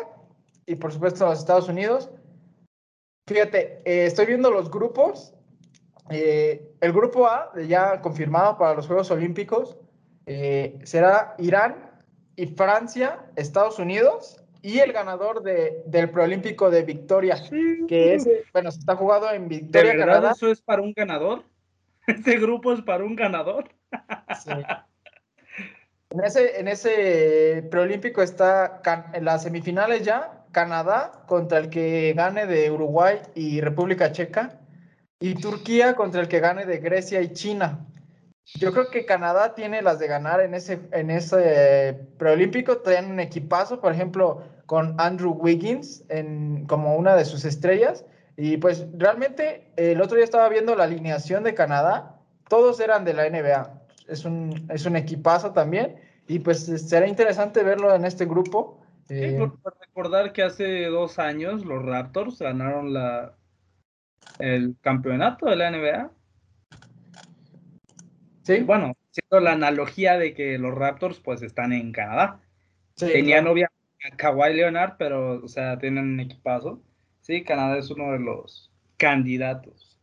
[0.67, 2.11] y por supuesto los Estados Unidos.
[3.29, 5.35] Fíjate, eh, estoy viendo los grupos.
[6.11, 9.77] Eh, el grupo A, ya confirmado para los Juegos Olímpicos,
[10.27, 11.91] eh, será Irán
[12.35, 17.37] y Francia, Estados Unidos y el ganador del preolímpico de Victoria,
[17.89, 20.33] que es, bueno, se está jugado en Victoria, Canadá.
[20.33, 21.45] ¿Eso es para un ganador?
[22.07, 23.69] Este grupo es para un ganador.
[26.11, 28.83] En ese, en ese preolímpico está
[29.15, 34.61] en las semifinales ya, Canadá contra el que gane de Uruguay y República Checa,
[35.21, 37.87] y Turquía contra el que gane de Grecia y China.
[38.45, 42.79] Yo creo que Canadá tiene las de ganar en ese, en ese preolímpico.
[42.79, 48.05] Traen un equipazo, por ejemplo, con Andrew Wiggins en, como una de sus estrellas.
[48.37, 52.19] Y pues realmente el otro día estaba viendo la alineación de Canadá,
[52.49, 53.83] todos eran de la NBA.
[54.09, 58.81] Es un, es un equipazo también y pues será interesante verlo en este grupo.
[59.09, 59.39] Eh,
[59.81, 63.37] recordar que hace dos años los Raptors ganaron la,
[64.39, 66.11] el campeonato de la NBA.
[68.43, 68.61] Sí.
[68.61, 72.41] Bueno, siendo la analogía de que los Raptors pues están en Canadá.
[72.97, 73.71] Tenían novia
[74.11, 76.83] a Kawhi Leonard, pero o sea, tienen un equipazo.
[77.23, 79.97] Sí, Canadá es uno de los candidatos.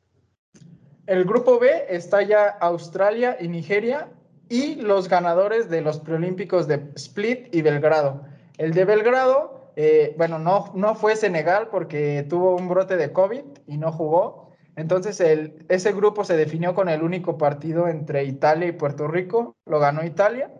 [1.05, 4.07] El grupo B está ya Australia y Nigeria
[4.47, 8.23] y los ganadores de los preolímpicos de Split y Belgrado.
[8.57, 13.43] El de Belgrado, eh, bueno, no, no fue Senegal porque tuvo un brote de COVID
[13.67, 14.51] y no jugó.
[14.77, 19.57] Entonces el, ese grupo se definió con el único partido entre Italia y Puerto Rico.
[19.65, 20.53] Lo ganó Italia.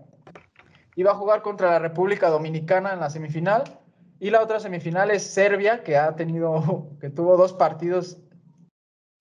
[0.98, 3.79] Iba a jugar contra la República Dominicana en la semifinal
[4.20, 8.18] y la otra semifinal es Serbia, que ha tenido, que tuvo dos partidos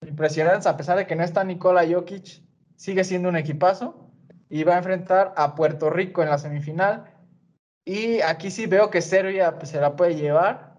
[0.05, 2.43] impresionantes, a pesar de que no está Nikola Jokic,
[2.75, 4.05] sigue siendo un equipazo.
[4.51, 7.05] Y va a enfrentar a Puerto Rico en la semifinal.
[7.85, 10.75] Y aquí sí veo que Serbia pues, se la puede llevar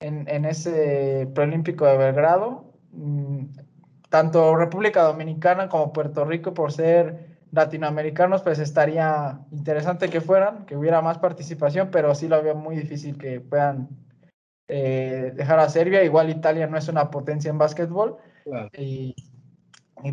[0.00, 2.72] en, en ese preolímpico de Belgrado.
[2.92, 3.48] Mm,
[4.08, 10.76] tanto República Dominicana como Puerto Rico, por ser latinoamericanos, pues estaría interesante que fueran, que
[10.76, 13.90] hubiera más participación, pero sí lo veo muy difícil que puedan
[14.68, 16.02] eh, dejar a Serbia.
[16.02, 18.16] Igual Italia no es una potencia en básquetbol.
[18.76, 19.14] Y,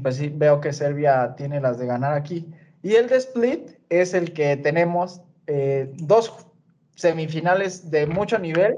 [0.04, 2.54] pues sí, veo que Serbia tiene las de ganar aquí.
[2.84, 6.45] Y el de Split es el que tenemos eh, dos
[6.95, 8.78] semifinales de mucho nivel.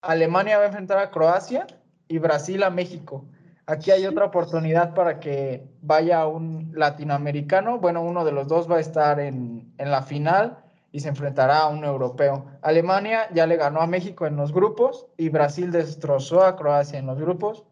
[0.00, 1.66] Alemania va a enfrentar a Croacia
[2.06, 3.26] y Brasil a México.
[3.68, 7.80] Aquí hay otra oportunidad para que vaya un latinoamericano.
[7.80, 10.58] Bueno, uno de los dos va a estar en, la final
[10.92, 12.46] y se enfrentará a un europeo.
[12.62, 17.06] Alemania ya le ganó a México en los grupos y Brasil destrozó a Croacia en
[17.06, 17.64] los grupos.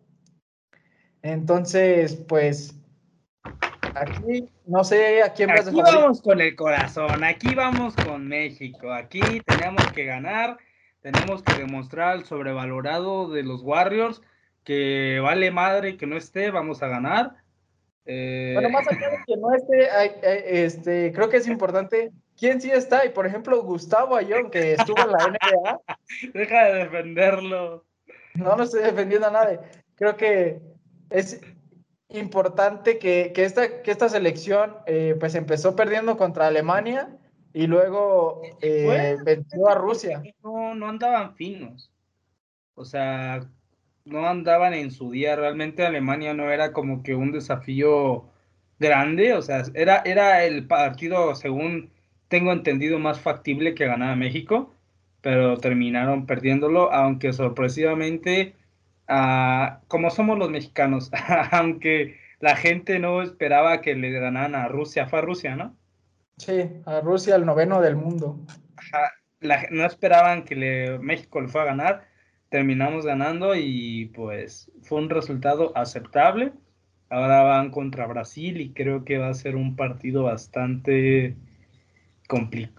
[1.22, 2.76] Entonces, pues
[3.94, 8.26] aquí no sé a quién vas a Aquí vamos con el corazón, aquí vamos con
[8.26, 10.58] México, aquí tenemos que ganar,
[11.00, 14.20] tenemos que demostrar el sobrevalorado de los Warriors
[14.64, 17.36] que vale madre que no esté, vamos a ganar.
[18.06, 22.70] Eh, bueno, más allá de que no esté, este, creo que es importante quién sí
[22.70, 23.04] está.
[23.04, 25.80] Y por ejemplo, Gustavo Ayón, que estuvo en la NBA.
[26.34, 27.84] Deja de defenderlo.
[28.34, 29.60] No, no estoy defendiendo a nadie.
[29.94, 30.60] Creo que
[31.10, 31.40] es
[32.08, 37.16] importante que, que esta, que esta selección eh, pues empezó perdiendo contra Alemania
[37.52, 40.22] y luego eh, venció a Rusia.
[40.42, 41.92] No, no andaban finos.
[42.74, 43.48] O sea,
[44.04, 45.36] no andaban en su día.
[45.36, 48.24] Realmente Alemania no era como que un desafío
[48.78, 51.90] grande, o sea, era, era el partido, según
[52.28, 54.74] tengo entendido, más factible que ganara México,
[55.20, 58.54] pero terminaron perdiéndolo, aunque sorpresivamente,
[59.08, 61.10] ah, como somos los mexicanos,
[61.52, 65.76] aunque la gente no esperaba que le ganaran a Rusia, fue a Rusia, ¿no?
[66.36, 68.40] Sí, a Rusia, el noveno del mundo.
[69.70, 72.13] no esperaban que le, México le fuera a ganar
[72.54, 76.52] terminamos ganando y pues fue un resultado aceptable.
[77.10, 81.34] Ahora van contra Brasil y creo que va a ser un partido bastante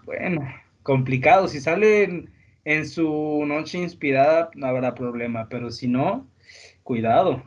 [0.06, 0.48] bueno,
[0.82, 1.46] complicado.
[1.46, 2.30] Si salen
[2.64, 6.26] en su noche inspirada no habrá problema, pero si no,
[6.82, 7.42] cuidado.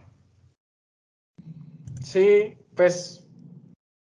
[2.03, 3.27] Sí, pues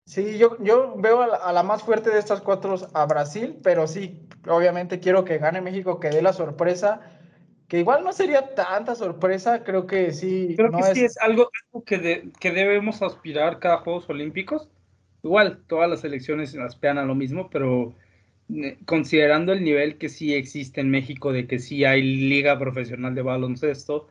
[0.07, 4.27] sí, yo, yo veo a la, más fuerte de estas cuatro a Brasil, pero sí,
[4.49, 7.16] obviamente quiero que gane México, que dé la sorpresa
[7.69, 10.55] que igual no sería tanta sorpresa, creo que sí.
[10.57, 11.51] Creo que sí es algo,
[11.85, 14.69] que, que, debemos aspirar cada Juegos Olímpicos.
[15.23, 17.95] Igual, todas las selecciones aspiran a lo mismo, pero
[18.55, 23.15] eh, considerando el nivel que sí existe en México, de que sí hay liga profesional
[23.15, 24.09] de baloncesto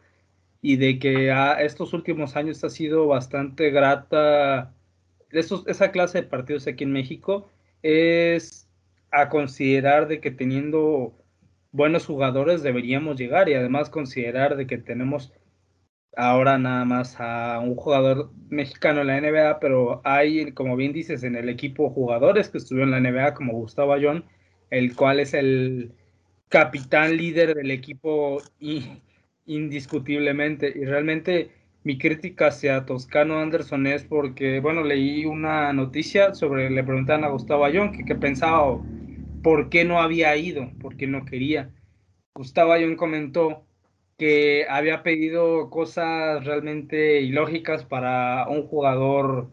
[0.62, 4.74] y de que estos últimos años ha sido bastante grata
[5.30, 7.50] esa clase de partidos aquí en México,
[7.84, 8.68] es
[9.12, 11.14] a considerar de que teniendo
[11.76, 15.34] buenos jugadores deberíamos llegar y además considerar de que tenemos
[16.16, 21.24] ahora nada más a un jugador mexicano en la NBA, pero hay, como bien dices,
[21.24, 24.24] en el equipo jugadores que estuvieron en la NBA, como Gustavo Ayón,
[24.70, 25.92] el cual es el
[26.48, 28.42] capitán líder del equipo
[29.46, 30.72] indiscutiblemente.
[30.74, 31.52] Y realmente
[31.84, 37.30] mi crítica hacia Toscano Anderson es porque, bueno, leí una noticia sobre, le preguntan a
[37.30, 38.80] Gustavo Ayón que qué pensaba
[39.46, 41.70] por qué no había ido, por qué no quería.
[42.34, 43.68] Gustavo Ayón comentó
[44.18, 49.52] que había pedido cosas realmente ilógicas para un jugador.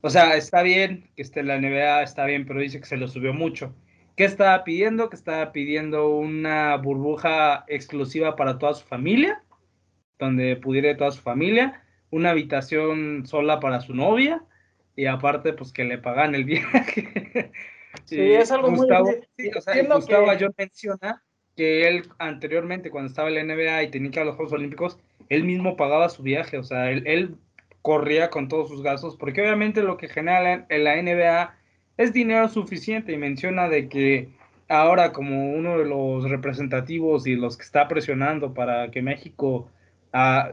[0.00, 2.96] O sea, está bien que esté en la NBA, está bien, pero dice que se
[2.96, 3.76] lo subió mucho.
[4.16, 5.08] ¿Qué estaba pidiendo?
[5.08, 9.44] Que estaba pidiendo una burbuja exclusiva para toda su familia
[10.18, 14.42] donde pudiera toda su familia, una habitación sola para su novia
[14.96, 17.52] y aparte pues que le pagan el viaje.
[18.04, 19.16] Sí, es algo Gustavo, muy...
[19.36, 20.48] sí, o sea, Gustavo que...
[20.56, 21.22] menciona
[21.56, 24.52] que él anteriormente cuando estaba en la NBA y tenía que ir a los Juegos
[24.52, 27.36] Olímpicos, él mismo pagaba su viaje, o sea, él, él
[27.82, 31.54] corría con todos sus gastos, porque obviamente lo que genera en la NBA
[31.96, 34.28] es dinero suficiente y menciona de que
[34.68, 39.68] ahora como uno de los representativos y los que está presionando para que México
[40.14, 40.52] uh,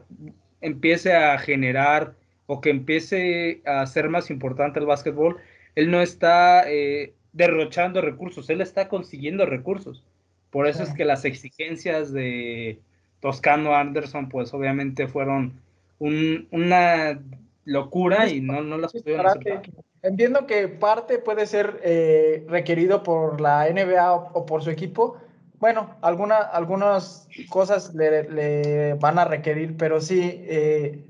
[0.61, 2.15] empiece a generar
[2.47, 5.38] o que empiece a ser más importante el básquetbol,
[5.75, 10.03] él no está eh, derrochando recursos, él está consiguiendo recursos.
[10.49, 10.91] Por eso sí.
[10.91, 12.79] es que las exigencias de
[13.19, 15.59] Toscano Anderson, pues obviamente fueron
[15.99, 17.19] un, una
[17.65, 19.61] locura y no, no las pudieron aceptar.
[20.01, 25.17] Entiendo que parte puede ser eh, requerido por la NBA o, o, por su equipo.
[25.59, 31.03] Bueno, alguna, algunas cosas le, le, van a requerir, pero sí, eh,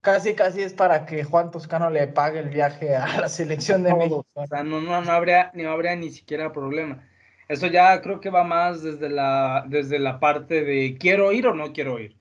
[0.00, 3.94] casi casi es para que Juan Toscano le pague el viaje a la selección de
[3.94, 4.26] México.
[4.34, 7.06] O sea, no, no, no, habría, no habría ni siquiera problema.
[7.48, 11.54] Eso ya creo que va más desde la, desde la parte de quiero ir o
[11.54, 12.16] no quiero ir.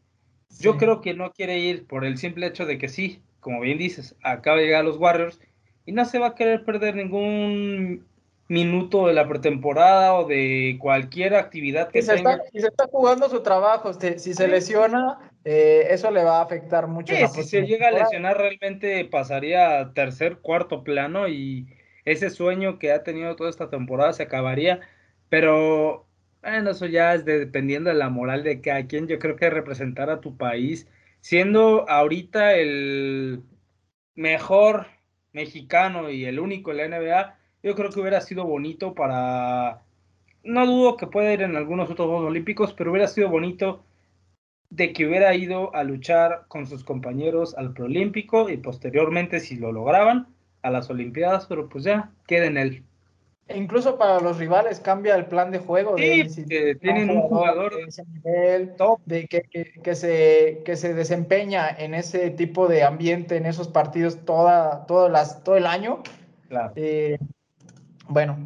[0.49, 0.63] Sí.
[0.63, 3.77] Yo creo que no quiere ir por el simple hecho de que sí, como bien
[3.77, 5.39] dices, acaba de llegar a los Warriors
[5.85, 8.05] y no se va a querer perder ningún
[8.49, 12.33] minuto de la pretemporada o de cualquier actividad que y se tenga.
[12.33, 16.41] Está, y se está jugando su trabajo, si se lesiona, eh, eso le va a
[16.41, 17.15] afectar mucho.
[17.15, 21.67] Sí, si se llega a lesionar realmente pasaría a tercer, cuarto plano y
[22.05, 24.81] ese sueño que ha tenido toda esta temporada se acabaría,
[25.29, 26.07] pero
[26.41, 29.51] bueno, eso ya es de, dependiendo de la moral de cada quien, yo creo que
[29.51, 30.87] representar a tu país,
[31.21, 33.43] siendo ahorita el
[34.15, 34.87] mejor
[35.33, 39.81] mexicano y el único en la NBA, yo creo que hubiera sido bonito para,
[40.43, 43.83] no dudo que pueda ir en algunos otros Juegos Olímpicos, pero hubiera sido bonito
[44.69, 49.71] de que hubiera ido a luchar con sus compañeros al preolímpico y posteriormente, si lo
[49.71, 50.27] lograban,
[50.61, 52.83] a las Olimpiadas, pero pues ya, queda en él.
[53.47, 55.97] E incluso para los rivales cambia el plan de juego.
[55.97, 58.99] Sí, de, si que tienen un jugador de ese nivel, top.
[59.05, 63.67] de que, que, que, se, que se desempeña en ese tipo de ambiente, en esos
[63.67, 66.03] partidos toda, todas las, todo el año.
[66.47, 66.73] Claro.
[66.75, 67.17] Eh,
[68.09, 68.37] bueno,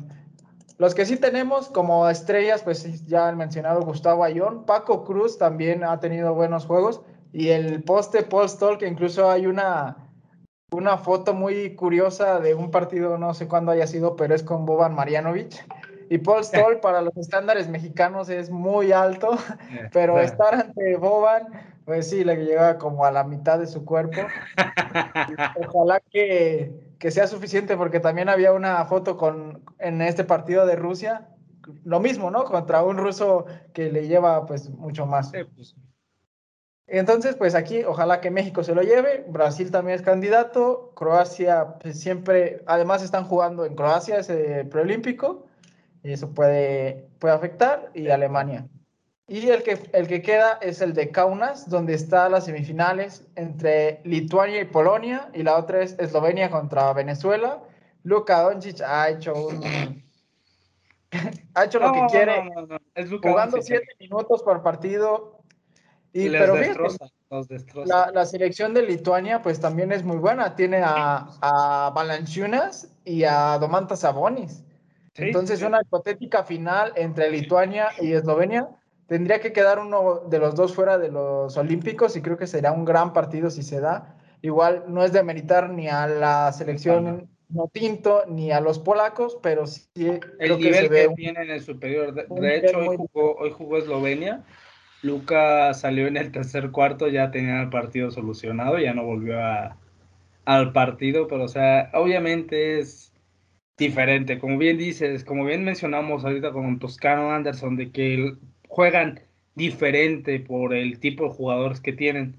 [0.78, 5.84] los que sí tenemos como estrellas, pues ya han mencionado Gustavo Ayón, Paco Cruz también
[5.84, 7.02] ha tenido buenos juegos
[7.32, 9.98] y el poste Paul Stoll, que incluso hay una,
[10.72, 14.66] una foto muy curiosa de un partido, no sé cuándo haya sido, pero es con
[14.66, 15.66] Boban Marjanovic.
[16.10, 19.32] Y Paul Stoll para los estándares mexicanos es muy alto,
[19.94, 21.48] pero estar ante Boban,
[21.86, 24.22] pues sí, le llega como a la mitad de su cuerpo.
[25.68, 30.78] Ojalá que, que, sea suficiente, porque también había una foto con, en este partido de
[30.78, 31.28] Rusia,
[31.84, 32.46] lo mismo, ¿no?
[32.46, 35.32] Contra un ruso que le lleva pues mucho más.
[35.32, 35.76] Sí, pues.
[36.88, 42.00] Entonces, pues aquí, ojalá que México se lo lleve, Brasil también es candidato, Croacia pues,
[42.00, 45.46] siempre, además están jugando en Croacia ese preolímpico,
[46.04, 48.68] y eso puede, puede afectar, y Alemania.
[49.28, 54.02] Y el que, el que queda es el de Kaunas, donde está las semifinales entre
[54.04, 57.64] Lituania y Polonia, y la otra es Eslovenia contra Venezuela.
[58.04, 60.04] Luka Doncic ha hecho un...
[61.56, 63.64] ha hecho lo No, que quiere, no, no, Es jugando Doncic.
[63.64, 65.40] siete minutos por partido.
[66.12, 68.06] Y, Les pero fíjate, destroza, los destroza.
[68.08, 70.56] la, la selección de Lituania pues también es muy buena.
[70.56, 74.64] Tiene a, a Valanciunas y a Domantas Sabonis.
[75.16, 75.66] Sí, Entonces sí.
[75.66, 78.68] una hipotética final entre Lituania y Eslovenia
[79.14, 82.72] tendría que quedar uno de los dos fuera de los Olímpicos y creo que será
[82.72, 84.18] un gran partido si se da.
[84.42, 89.38] Igual no es de meritar ni a la selección no tinto ni a los polacos,
[89.44, 89.90] pero sí
[90.40, 92.14] El creo que nivel se ve que un- tienen es superior.
[92.14, 94.44] De, hecho, hoy jugó, hoy jugó Eslovenia.
[95.02, 99.78] Luca salió en el tercer cuarto, ya tenía el partido solucionado, ya no volvió a,
[100.46, 103.14] al partido, pero o sea, obviamente es
[103.78, 104.40] diferente.
[104.40, 108.40] Como bien dices, como bien mencionamos ahorita con Toscano Anderson, de que el-
[108.74, 109.20] juegan
[109.54, 112.36] diferente por el tipo de jugadores que tienen.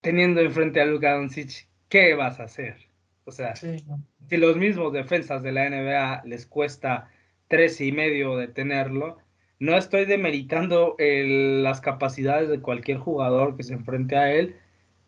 [0.00, 2.76] Teniendo enfrente a Luka Doncic, ¿qué vas a hacer?
[3.24, 3.84] O sea, Sí,
[4.28, 7.10] si los mismos defensas de la NBA les cuesta
[7.48, 9.18] tres y medio detenerlo,
[9.58, 14.54] no estoy demeritando el- las capacidades de cualquier jugador que se enfrente a él,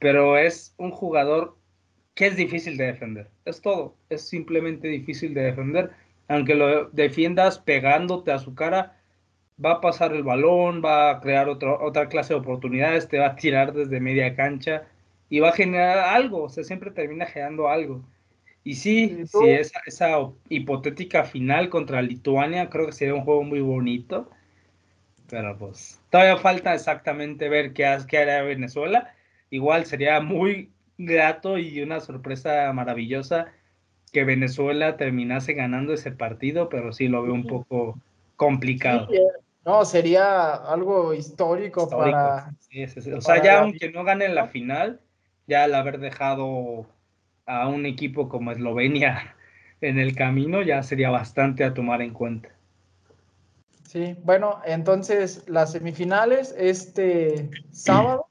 [0.01, 1.57] pero es un jugador
[2.15, 3.31] que es difícil de defender.
[3.45, 5.93] Es todo, es simplemente difícil de defender.
[6.27, 8.98] Aunque lo defiendas pegándote a su cara,
[9.65, 13.27] va a pasar el balón, va a crear otro- otra clase de oportunidades, te va
[13.29, 14.85] a tirar desde media cancha
[15.29, 18.03] y va a generar algo, o sea, siempre termina generando algo.
[18.65, 23.61] Y sí, sí, esa, esa hipotética final contra Lituania creo que sería un juego muy
[23.61, 24.31] bonito,
[25.31, 29.15] pero pues todavía falta exactamente ver qué, qué hará Venezuela.
[29.51, 33.53] Igual sería muy grato y una sorpresa maravillosa
[34.13, 37.99] que Venezuela terminase ganando ese partido, pero sí lo veo un poco
[38.37, 39.09] complicado.
[39.69, 42.55] No, sería algo histórico, para...
[43.15, 45.03] o sea, ya aunque no gane la final,
[45.47, 46.87] ya al haber dejado
[47.45, 49.37] a un equipo como Eslovenia
[49.83, 52.49] en el camino, ya sería bastante a tomar en cuenta.
[53.87, 58.27] Sí, bueno, entonces las semifinales este sábado.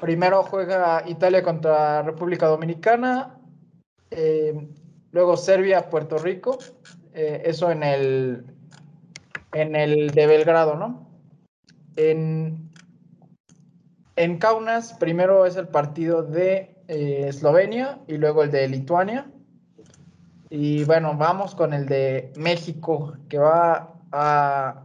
[0.00, 3.38] Primero juega Italia contra República Dominicana,
[4.10, 4.68] eh,
[5.12, 6.58] luego Serbia, Puerto Rico,
[7.14, 8.57] eh, eso en el,
[9.58, 11.08] en el de Belgrado, ¿no?
[11.96, 12.70] En,
[14.16, 19.30] en Kaunas, primero es el partido de eh, Eslovenia y luego el de Lituania.
[20.50, 24.84] Y bueno, vamos con el de México, que va a,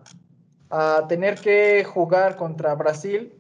[0.69, 3.33] a tener que jugar contra Brasil.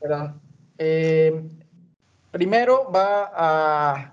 [0.00, 0.40] perdón.
[2.36, 4.12] Primero va a,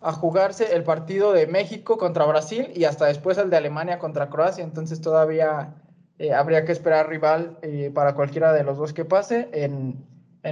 [0.00, 4.64] jugarse el partido de México contra Brasil y hasta después el de Alemania contra Croacia.
[4.64, 5.74] Entonces todavía
[6.18, 9.48] eh, habría que esperar rival eh, para cualquiera de los dos que pase.
[9.52, 10.04] En,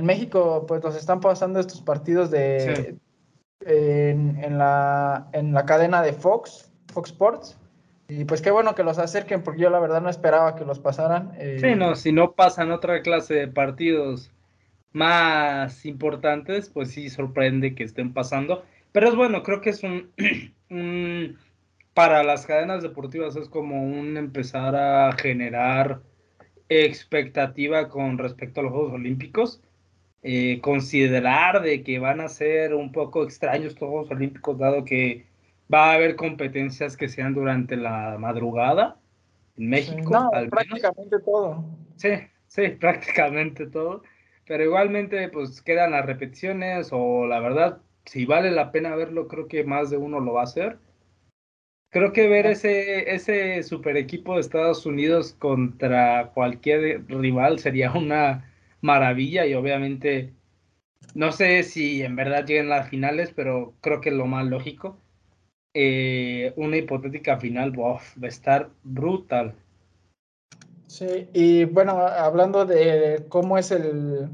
[0.03, 2.99] México, pues los están pasando estos partidos de
[3.65, 7.57] en, la, en la cadena de Fox, Fox Sports.
[8.09, 10.79] Y pues qué bueno que los acerquen, porque yo la verdad no esperaba que los
[10.79, 11.33] pasaran.
[11.39, 11.59] Eh.
[11.61, 14.31] Sí, no, si no pasan otra clase de partidos
[14.93, 18.63] más importantes, pues sí sorprende que estén pasando.
[18.95, 19.83] Pero es bueno, creo que es
[20.71, 21.37] un,
[21.95, 26.01] para las cadenas deportivas es como un empezar a generar
[26.69, 29.61] expectativa con respecto a los Juegos Olímpicos.
[30.23, 35.27] Eh, considerar de que van a ser un poco extraños los Juegos Olímpicos, dado que
[35.73, 38.97] va a haber competencias que sean durante la madrugada
[39.57, 40.09] en México.
[40.09, 41.65] No, prácticamente todo.
[41.97, 42.11] Sí,
[42.47, 44.05] sí, prácticamente todo.
[44.47, 49.49] Pero igualmente, pues quedan las repeticiones o la verdad, si vale la pena verlo, creo
[49.49, 50.79] que más de uno lo va a hacer.
[51.91, 58.51] Creo que ver ese, ese super equipo de Estados Unidos contra cualquier rival sería una
[58.81, 60.33] maravilla y obviamente
[61.15, 64.99] no sé si en verdad lleguen las finales, pero creo que es lo más lógico.
[65.75, 69.55] Eh, una hipotética final va a estar brutal.
[70.87, 74.29] Sí, y bueno, hablando de cómo es el,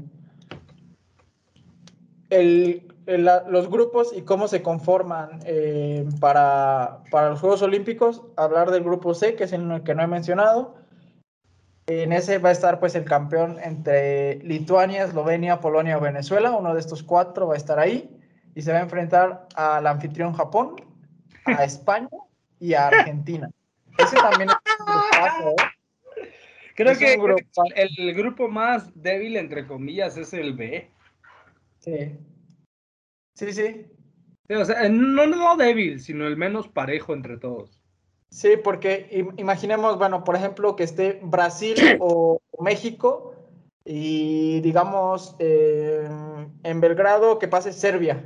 [2.29, 8.83] el, los grupos y cómo se conforman eh, para, para, los Juegos Olímpicos, hablar del
[8.83, 10.75] grupo C, que es el que no he mencionado.
[11.87, 16.51] En ese va a estar pues el campeón entre Lituania, Eslovenia, Polonia o Venezuela.
[16.51, 18.17] Uno de estos cuatro va a estar ahí
[18.55, 20.75] y se va a enfrentar al anfitrión Japón,
[21.45, 22.09] a España
[22.59, 23.49] y a Argentina.
[23.97, 25.81] Ese también es un grupazo, ¿eh?
[26.75, 27.13] Creo que
[27.75, 30.89] el, grupo más débil, entre comillas, es el B.
[31.79, 32.17] Sí.
[33.41, 33.85] Sí, sí.
[34.53, 37.81] o sea, no, no débil, sino el menos parejo entre todos.
[38.29, 43.33] Sí, porque imaginemos, bueno, por ejemplo, que esté Brasil o México
[43.83, 48.23] y digamos en Belgrado que pase Serbia.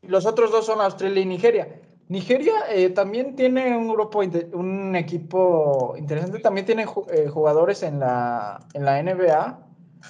[0.00, 1.82] Los otros dos son Australia y Nigeria.
[2.08, 4.20] Nigeria eh, también tiene un grupo,
[4.54, 9.66] un equipo interesante, también tiene eh, jugadores en la, en la NBA.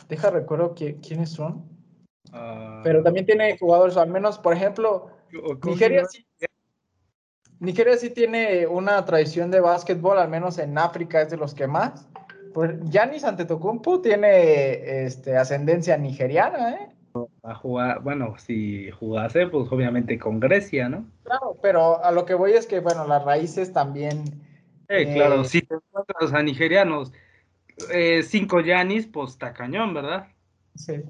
[0.09, 1.78] Deja recuerdo quiénes son.
[2.33, 2.81] Ah.
[2.85, 5.11] Pero también tiene jugadores, al menos, por ejemplo,
[5.65, 6.27] Nigeria sí,
[7.61, 11.67] Nigeria sí tiene una tradición de básquetbol, al menos en África es de los que
[11.67, 12.09] más.
[12.55, 16.89] Pues Giannis Antetokounmpo tiene este, ascendencia nigeriana, ¿eh?
[17.43, 21.05] a jugar, bueno, si jugase, pues obviamente con Grecia, ¿no?
[21.25, 24.25] Claro, pero a lo que voy es que, bueno, las raíces también.
[24.89, 27.13] Eh, claro, si te encuentras a nigerianos,
[27.93, 30.29] eh, cinco Yanis, pues está cañón, ¿verdad?
[30.77, 31.03] Sí.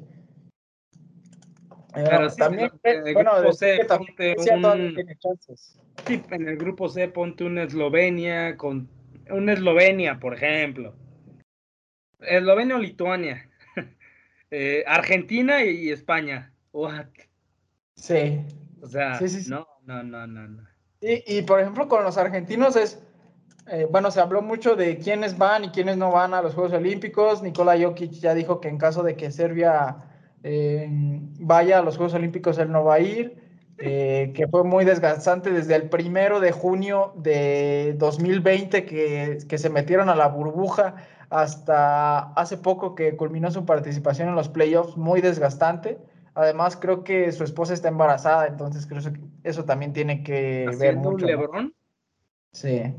[2.04, 4.94] Pero también, en el bueno, grupo C, ponte un,
[6.06, 8.88] sí, en el grupo C ponte una Eslovenia con
[9.30, 10.94] una Eslovenia, por ejemplo.
[12.20, 13.48] Eslovenia o Lituania.
[14.50, 16.50] Eh, Argentina y España.
[16.72, 17.08] What?
[17.96, 18.40] Sí.
[18.80, 20.62] O sea, no, no, no, no.
[21.02, 22.98] Y, por ejemplo, con los argentinos es,
[23.70, 26.72] eh, bueno, se habló mucho de quiénes van y quiénes no van a los Juegos
[26.72, 27.42] Olímpicos.
[27.42, 30.07] Nikola Jokic ya dijo que en caso de que Serbia
[30.42, 30.88] eh,
[31.40, 33.46] vaya a los Juegos Olímpicos, él no va a ir.
[33.78, 40.08] que fue muy desgastante desde el primero de junio de 2020 que, que se metieron
[40.08, 40.96] a la burbuja
[41.30, 45.98] hasta hace poco que culminó su participación en los playoffs, muy desgastante.
[46.34, 50.96] Además, creo que su esposa está embarazada, entonces creo que eso también tiene que ver
[50.96, 51.10] mucho.
[51.10, 51.74] un Lebron?
[52.52, 52.94] Sí.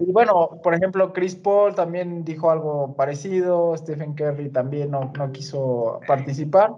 [0.00, 5.32] Y bueno, por ejemplo, Chris Paul también dijo algo parecido, Stephen Curry también no, no
[5.32, 6.72] quiso participar.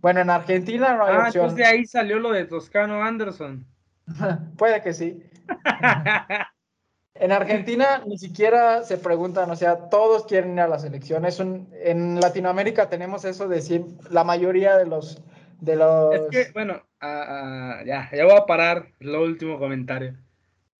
[0.00, 1.44] Bueno, en Argentina no hay ah, opción.
[1.44, 3.66] entonces de ahí salió lo de Toscano Anderson.
[4.56, 5.22] Puede que sí.
[7.14, 11.24] en Argentina ni siquiera se preguntan, o sea, todos quieren ir a la selección.
[11.24, 15.22] Es un, en Latinoamérica tenemos eso de siempre, la mayoría de los...
[15.60, 16.14] De los...
[16.14, 20.16] Es que, bueno, ah, ah, ya, ya voy a parar lo último comentario.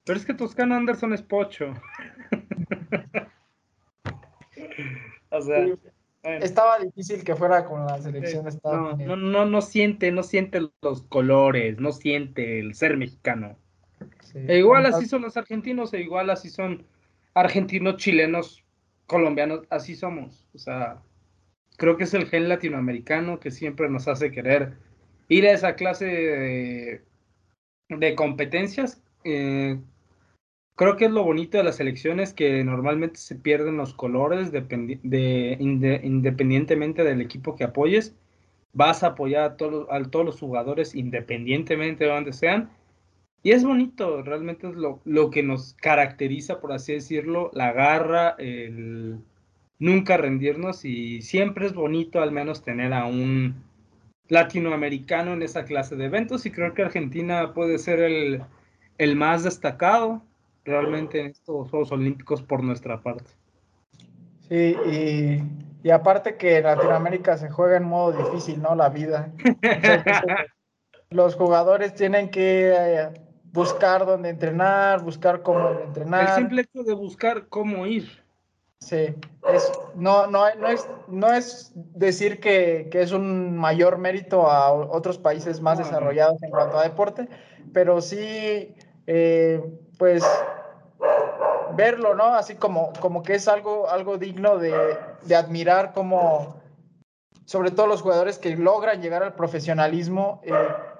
[0.08, 1.74] Pero es que Toscano Anderson es pocho.
[5.28, 5.66] o sea...
[5.66, 5.74] Sí.
[6.22, 6.44] Bueno.
[6.44, 10.22] Estaba difícil que fuera con la selección de Estados no, No, no, no siente, no
[10.22, 13.58] siente los colores, no siente el ser mexicano.
[14.20, 14.38] Sí.
[14.48, 16.86] E igual así son los argentinos, e igual así son
[17.34, 18.64] argentinos, chilenos,
[19.06, 20.46] colombianos, así somos.
[20.54, 21.02] O sea,
[21.76, 24.78] creo que es el gen latinoamericano que siempre nos hace querer
[25.28, 27.02] ir a esa clase de,
[27.90, 29.02] de competencias.
[29.24, 29.78] Eh,
[30.78, 34.60] creo que es lo bonito de las elecciones que normalmente se pierden los colores de,
[34.60, 38.14] de, de, independientemente del equipo que apoyes.
[38.72, 42.70] Vas a apoyar a todos, a todos los jugadores independientemente de donde sean.
[43.42, 49.18] Y es bonito, realmente es lo, que nos caracteriza, por así decirlo, la garra, el
[49.80, 53.64] nunca rendirnos y siempre es bonito al menos tener a un
[54.28, 58.00] latinoamericano en esa clase de eventos y creo que Argentina puede ser
[58.98, 60.22] el más destacado
[60.68, 63.30] realmente en estos Juegos Olímpicos por nuestra parte.
[64.48, 65.42] Sí, y,
[65.82, 68.74] y, aparte que en Latinoamérica se juega en modo difícil, ¿no?
[68.74, 69.32] La vida.
[71.10, 73.08] los jugadores tienen que eh,
[73.52, 76.28] buscar dónde entrenar, buscar cómo entrenar.
[76.28, 78.08] El simple hecho de buscar cómo ir.
[78.80, 79.14] Sí,
[79.52, 84.72] es, no, no, no, es, no es decir que, que, es un mayor mérito a
[84.72, 87.28] otros países más desarrollados en cuanto a deporte,
[87.72, 88.72] pero sí,
[89.08, 89.60] eh,
[89.98, 90.22] pues
[91.78, 92.34] verlo, ¿no?
[92.34, 94.74] Así como, como que es algo, algo digno de,
[95.22, 96.60] de admirar como,
[97.44, 100.52] sobre todo los jugadores que logran llegar al profesionalismo, eh,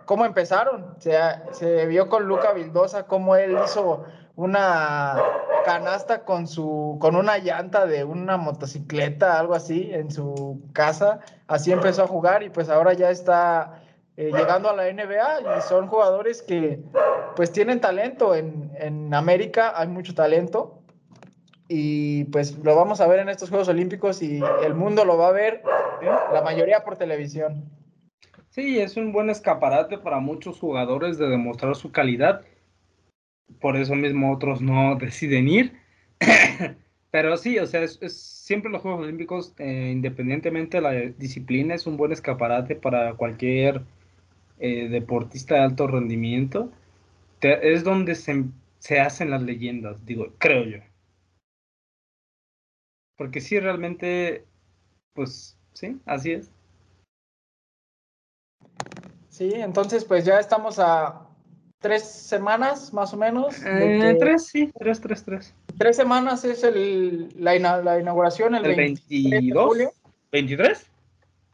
[0.06, 0.94] cómo empezaron.
[1.00, 4.04] Se vio con Luca Vildosa cómo él hizo
[4.36, 5.20] una
[5.64, 11.18] canasta con su con una llanta de una motocicleta, algo así, en su casa.
[11.48, 13.82] Así empezó a jugar y pues ahora ya está
[14.18, 16.80] eh, llegando a la NBA y son jugadores que
[17.36, 18.34] pues tienen talento.
[18.34, 20.82] En, en América hay mucho talento
[21.68, 25.28] y pues lo vamos a ver en estos Juegos Olímpicos y el mundo lo va
[25.28, 25.62] a ver,
[26.32, 27.70] la mayoría por televisión.
[28.48, 32.42] Sí, es un buen escaparate para muchos jugadores de demostrar su calidad.
[33.60, 35.78] Por eso mismo otros no deciden ir.
[37.12, 41.86] Pero sí, o sea, es siempre los Juegos Olímpicos, eh, independientemente de la disciplina, es
[41.86, 43.82] un buen escaparate para cualquier
[44.60, 46.70] eh, deportista de alto rendimiento,
[47.38, 48.44] te, es donde se,
[48.78, 50.78] se, hacen las leyendas, digo, creo yo.
[53.16, 54.44] Porque sí, realmente,
[55.14, 56.50] pues sí, así es.
[59.28, 61.28] Sí, entonces pues ya estamos a
[61.80, 63.56] tres semanas más o menos.
[63.64, 64.16] Eh.
[64.18, 65.54] Tres, sí, tres, tres, tres.
[65.76, 69.30] Tres semanas es el, la, la inauguración, el, el 22.
[69.30, 69.92] De julio.
[70.32, 70.78] ¿23?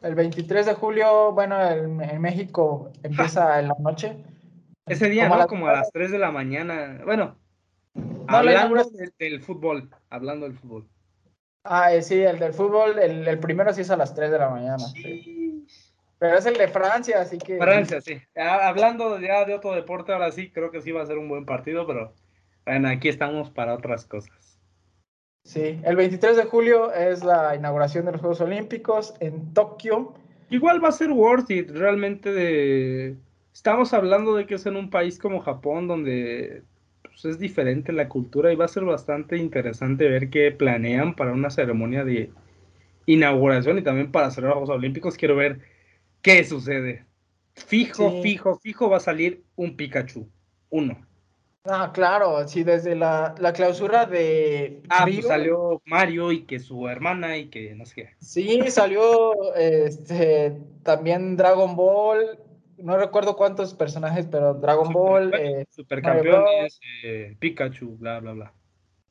[0.04, 4.14] El 23 de julio, bueno, en, en México empieza en la noche.
[4.86, 5.46] Ese día, ¿no?
[5.46, 7.00] Como a las 3 de la mañana.
[7.04, 7.38] Bueno,
[7.94, 10.86] no, hablando del, del, fútbol, hablando del fútbol.
[11.64, 14.38] Ah, eh, sí, el del fútbol, el, el, primero sí es a las 3 de
[14.38, 14.78] la mañana.
[14.78, 15.66] Sí.
[16.18, 17.56] Pero es el de Francia, así que...
[17.56, 18.20] Francia, sí.
[18.36, 21.46] Hablando ya de otro deporte, ahora sí, creo que sí va a ser un buen
[21.46, 22.12] partido, pero
[22.66, 24.53] bueno, aquí estamos para otras cosas.
[25.44, 30.14] Sí, el 23 de julio es la inauguración de los Juegos Olímpicos en Tokio.
[30.48, 33.16] Igual va a ser worth it, realmente de...
[33.52, 36.62] Estamos hablando de que es en un país como Japón donde
[37.02, 41.32] pues, es diferente la cultura y va a ser bastante interesante ver qué planean para
[41.32, 42.30] una ceremonia de
[43.06, 45.16] inauguración y también para hacer los Juegos Olímpicos.
[45.16, 45.60] Quiero ver
[46.22, 47.04] qué sucede.
[47.54, 48.22] Fijo, sí.
[48.22, 50.26] fijo, fijo va a salir un Pikachu.
[50.70, 50.96] Uno.
[51.66, 54.82] Ah, claro, sí, desde la, la clausura de.
[54.90, 58.10] Ah, Río, pues salió Mario y que su hermana y que no sé qué.
[58.20, 62.38] Sí, salió este, también Dragon Ball.
[62.76, 65.34] No recuerdo cuántos personajes, pero Dragon Super, Ball.
[65.34, 68.52] Eh, Supercampeones, eh, Pikachu, bla, bla, bla.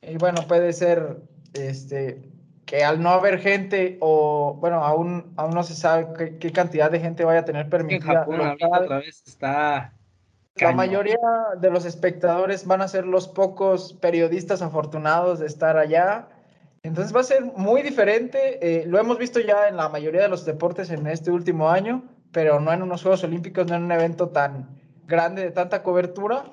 [0.03, 1.21] Y bueno, puede ser
[1.53, 2.21] este,
[2.67, 6.91] que al no haber gente, o bueno, aún, aún no se sabe qué, qué cantidad
[6.91, 8.21] de gente vaya a tener permitida.
[8.21, 9.93] Es que en Japón otra vez está
[10.55, 11.17] la mayoría
[11.59, 16.27] de los espectadores van a ser los pocos periodistas afortunados de estar allá.
[16.83, 18.59] Entonces va a ser muy diferente.
[18.61, 22.03] Eh, lo hemos visto ya en la mayoría de los deportes en este último año,
[22.31, 24.67] pero no en unos Juegos Olímpicos, no en un evento tan,
[25.07, 26.45] grande de tanta cobertura.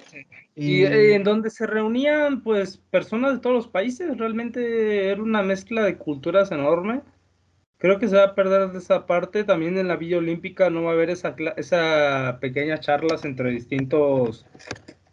[0.54, 5.42] Y, eh, en donde se reunían pues personas de todos los países, realmente era una
[5.42, 7.02] mezcla de culturas enorme.
[7.80, 9.42] Creo que se va a perder de esa parte.
[9.42, 14.44] También en la Villa Olímpica no va a haber esa, esa pequeña charlas entre distintos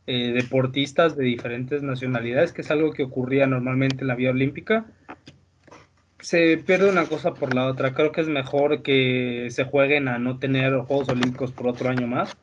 [0.05, 4.85] eh, deportistas de diferentes nacionalidades, que es algo que ocurría normalmente en la Villa Olímpica.
[6.19, 7.93] Se pierde una cosa por la otra.
[7.93, 12.05] Creo que es mejor que se jueguen a no tener Juegos Olímpicos por otro año
[12.05, 12.35] más.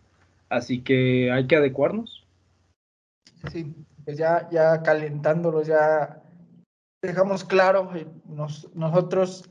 [0.49, 2.27] Así que hay que adecuarnos.
[3.53, 3.75] Sí,
[4.07, 6.23] pues ya, ya calentándolos, ya
[7.03, 8.07] dejamos claro eh,
[8.75, 9.51] nosotros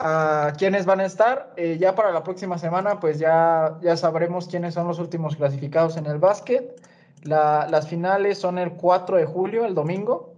[0.00, 1.52] a quiénes van a estar.
[1.56, 5.96] Eh, ya para la próxima semana, pues ya, ya sabremos quiénes son los últimos clasificados
[5.96, 6.80] en el básquet.
[7.22, 10.34] las finales son el 4 de julio, el domingo.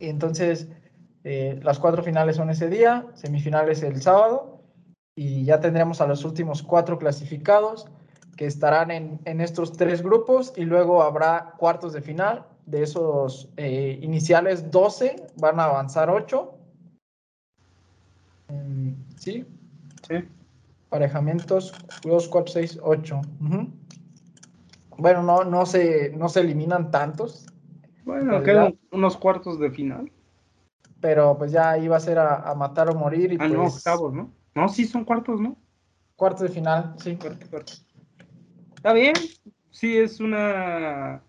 [0.00, 0.68] Entonces,
[1.22, 4.58] eh, las cuatro finales son ese día, semifinales el sábado.
[5.14, 7.86] Y ya tendremos a los últimos cuatro clasificados
[8.36, 10.52] que estarán en, en estos tres grupos.
[10.56, 12.46] Y luego habrá cuartos de final.
[12.66, 16.58] De esos eh, iniciales 12, van a avanzar 8
[19.16, 19.46] ¿Sí?
[20.06, 20.16] Sí.
[20.88, 21.72] Parejamientos
[22.04, 23.20] 2, 4, 6, 8.
[24.98, 27.46] Bueno, no, no, se, no se eliminan tantos.
[28.04, 30.10] Bueno, quedan unos cuartos de final.
[31.00, 33.32] Pero pues ya iba a ser a, matar o morir.
[33.32, 34.30] Y ah, no, pues octavos, ¿no?
[34.54, 35.56] No, sí, son cuartos, ¿no?
[36.16, 37.16] Cuartos de final, sí.
[37.16, 37.72] Cuarto, cuarto.
[38.76, 39.14] Está bien.
[39.70, 41.22] Sí, es una.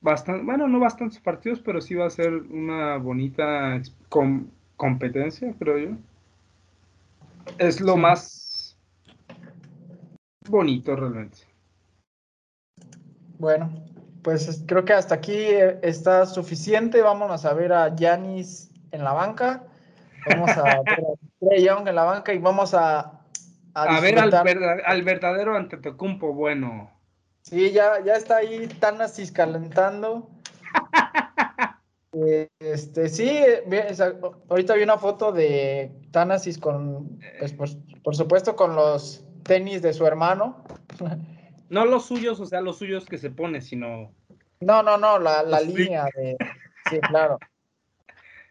[0.00, 3.80] bastante, bueno, no bastantes partidos, pero sí va a ser una bonita
[4.76, 5.96] competencia, creo yo
[7.58, 8.76] es lo más
[10.48, 11.38] bonito realmente.
[13.38, 13.72] Bueno,
[14.22, 17.02] pues creo que hasta aquí eh, está suficiente.
[17.02, 19.64] Vámonos a ver a Yanis en la banca.
[20.28, 23.12] Vamos a ver a Trey Young en la banca y vamos a.
[23.74, 26.90] A, ver al, al, verdadero Antetokounmpo bueno.
[27.42, 30.30] Sí, ya, ya está ahí Tanasis calentando.
[32.60, 33.42] Este, sí,
[34.48, 37.52] ahorita vi una foto de Thanasis con, pues,
[38.02, 40.64] por, supuesto, con los tenis de su hermano.
[41.68, 44.14] No los suyos, o sea, los suyos que se pone, sino...
[44.60, 46.36] No, no, no, la, línea de...
[46.88, 47.40] Sí, claro.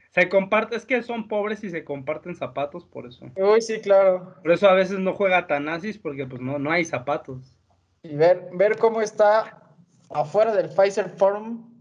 [0.09, 3.27] Se comparte, es que son pobres y se comparten zapatos, por eso.
[3.37, 4.35] Uy, sí, claro.
[4.41, 7.55] Por eso a veces no juega Thanasis, porque pues no, no hay zapatos.
[8.03, 9.71] Y ver, ver cómo está
[10.09, 11.74] afuera del Pfizer Forum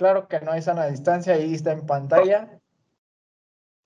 [0.00, 2.58] Claro que no hay sana distancia, ahí está en pantalla.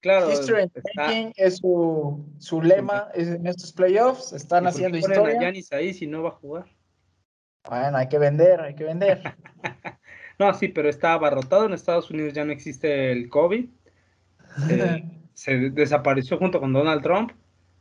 [0.01, 0.31] Claro.
[0.31, 4.33] History and Making es su, su lema es en estos playoffs.
[4.33, 5.41] Están haciendo historia.
[5.41, 6.67] Yanis ahí si no va a jugar.
[7.69, 9.23] Bueno, hay que vender, hay que vender.
[10.39, 11.67] no, sí, pero está abarrotado.
[11.67, 13.69] En Estados Unidos ya no existe el COVID.
[14.71, 15.03] Eh,
[15.35, 17.33] se desapareció junto con Donald Trump.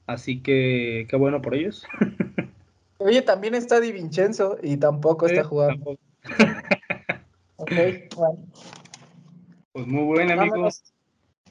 [0.08, 1.86] Así que qué bueno por ellos.
[2.98, 6.00] Oye, también está Di Vincenzo y tampoco está jugando.
[7.64, 7.72] Ok,
[8.18, 8.38] bueno.
[9.72, 10.84] Pues muy bueno, amigos.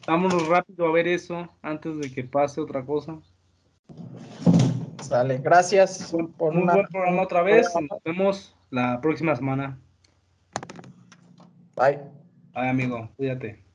[0.07, 3.19] Vámonos rápido a ver eso antes de que pase otra cosa.
[5.01, 7.67] Sale, gracias por un buen programa otra vez.
[7.75, 9.79] Nos vemos la próxima semana.
[11.77, 11.99] Bye.
[12.53, 13.09] Bye, amigo.
[13.17, 13.72] Cuídate.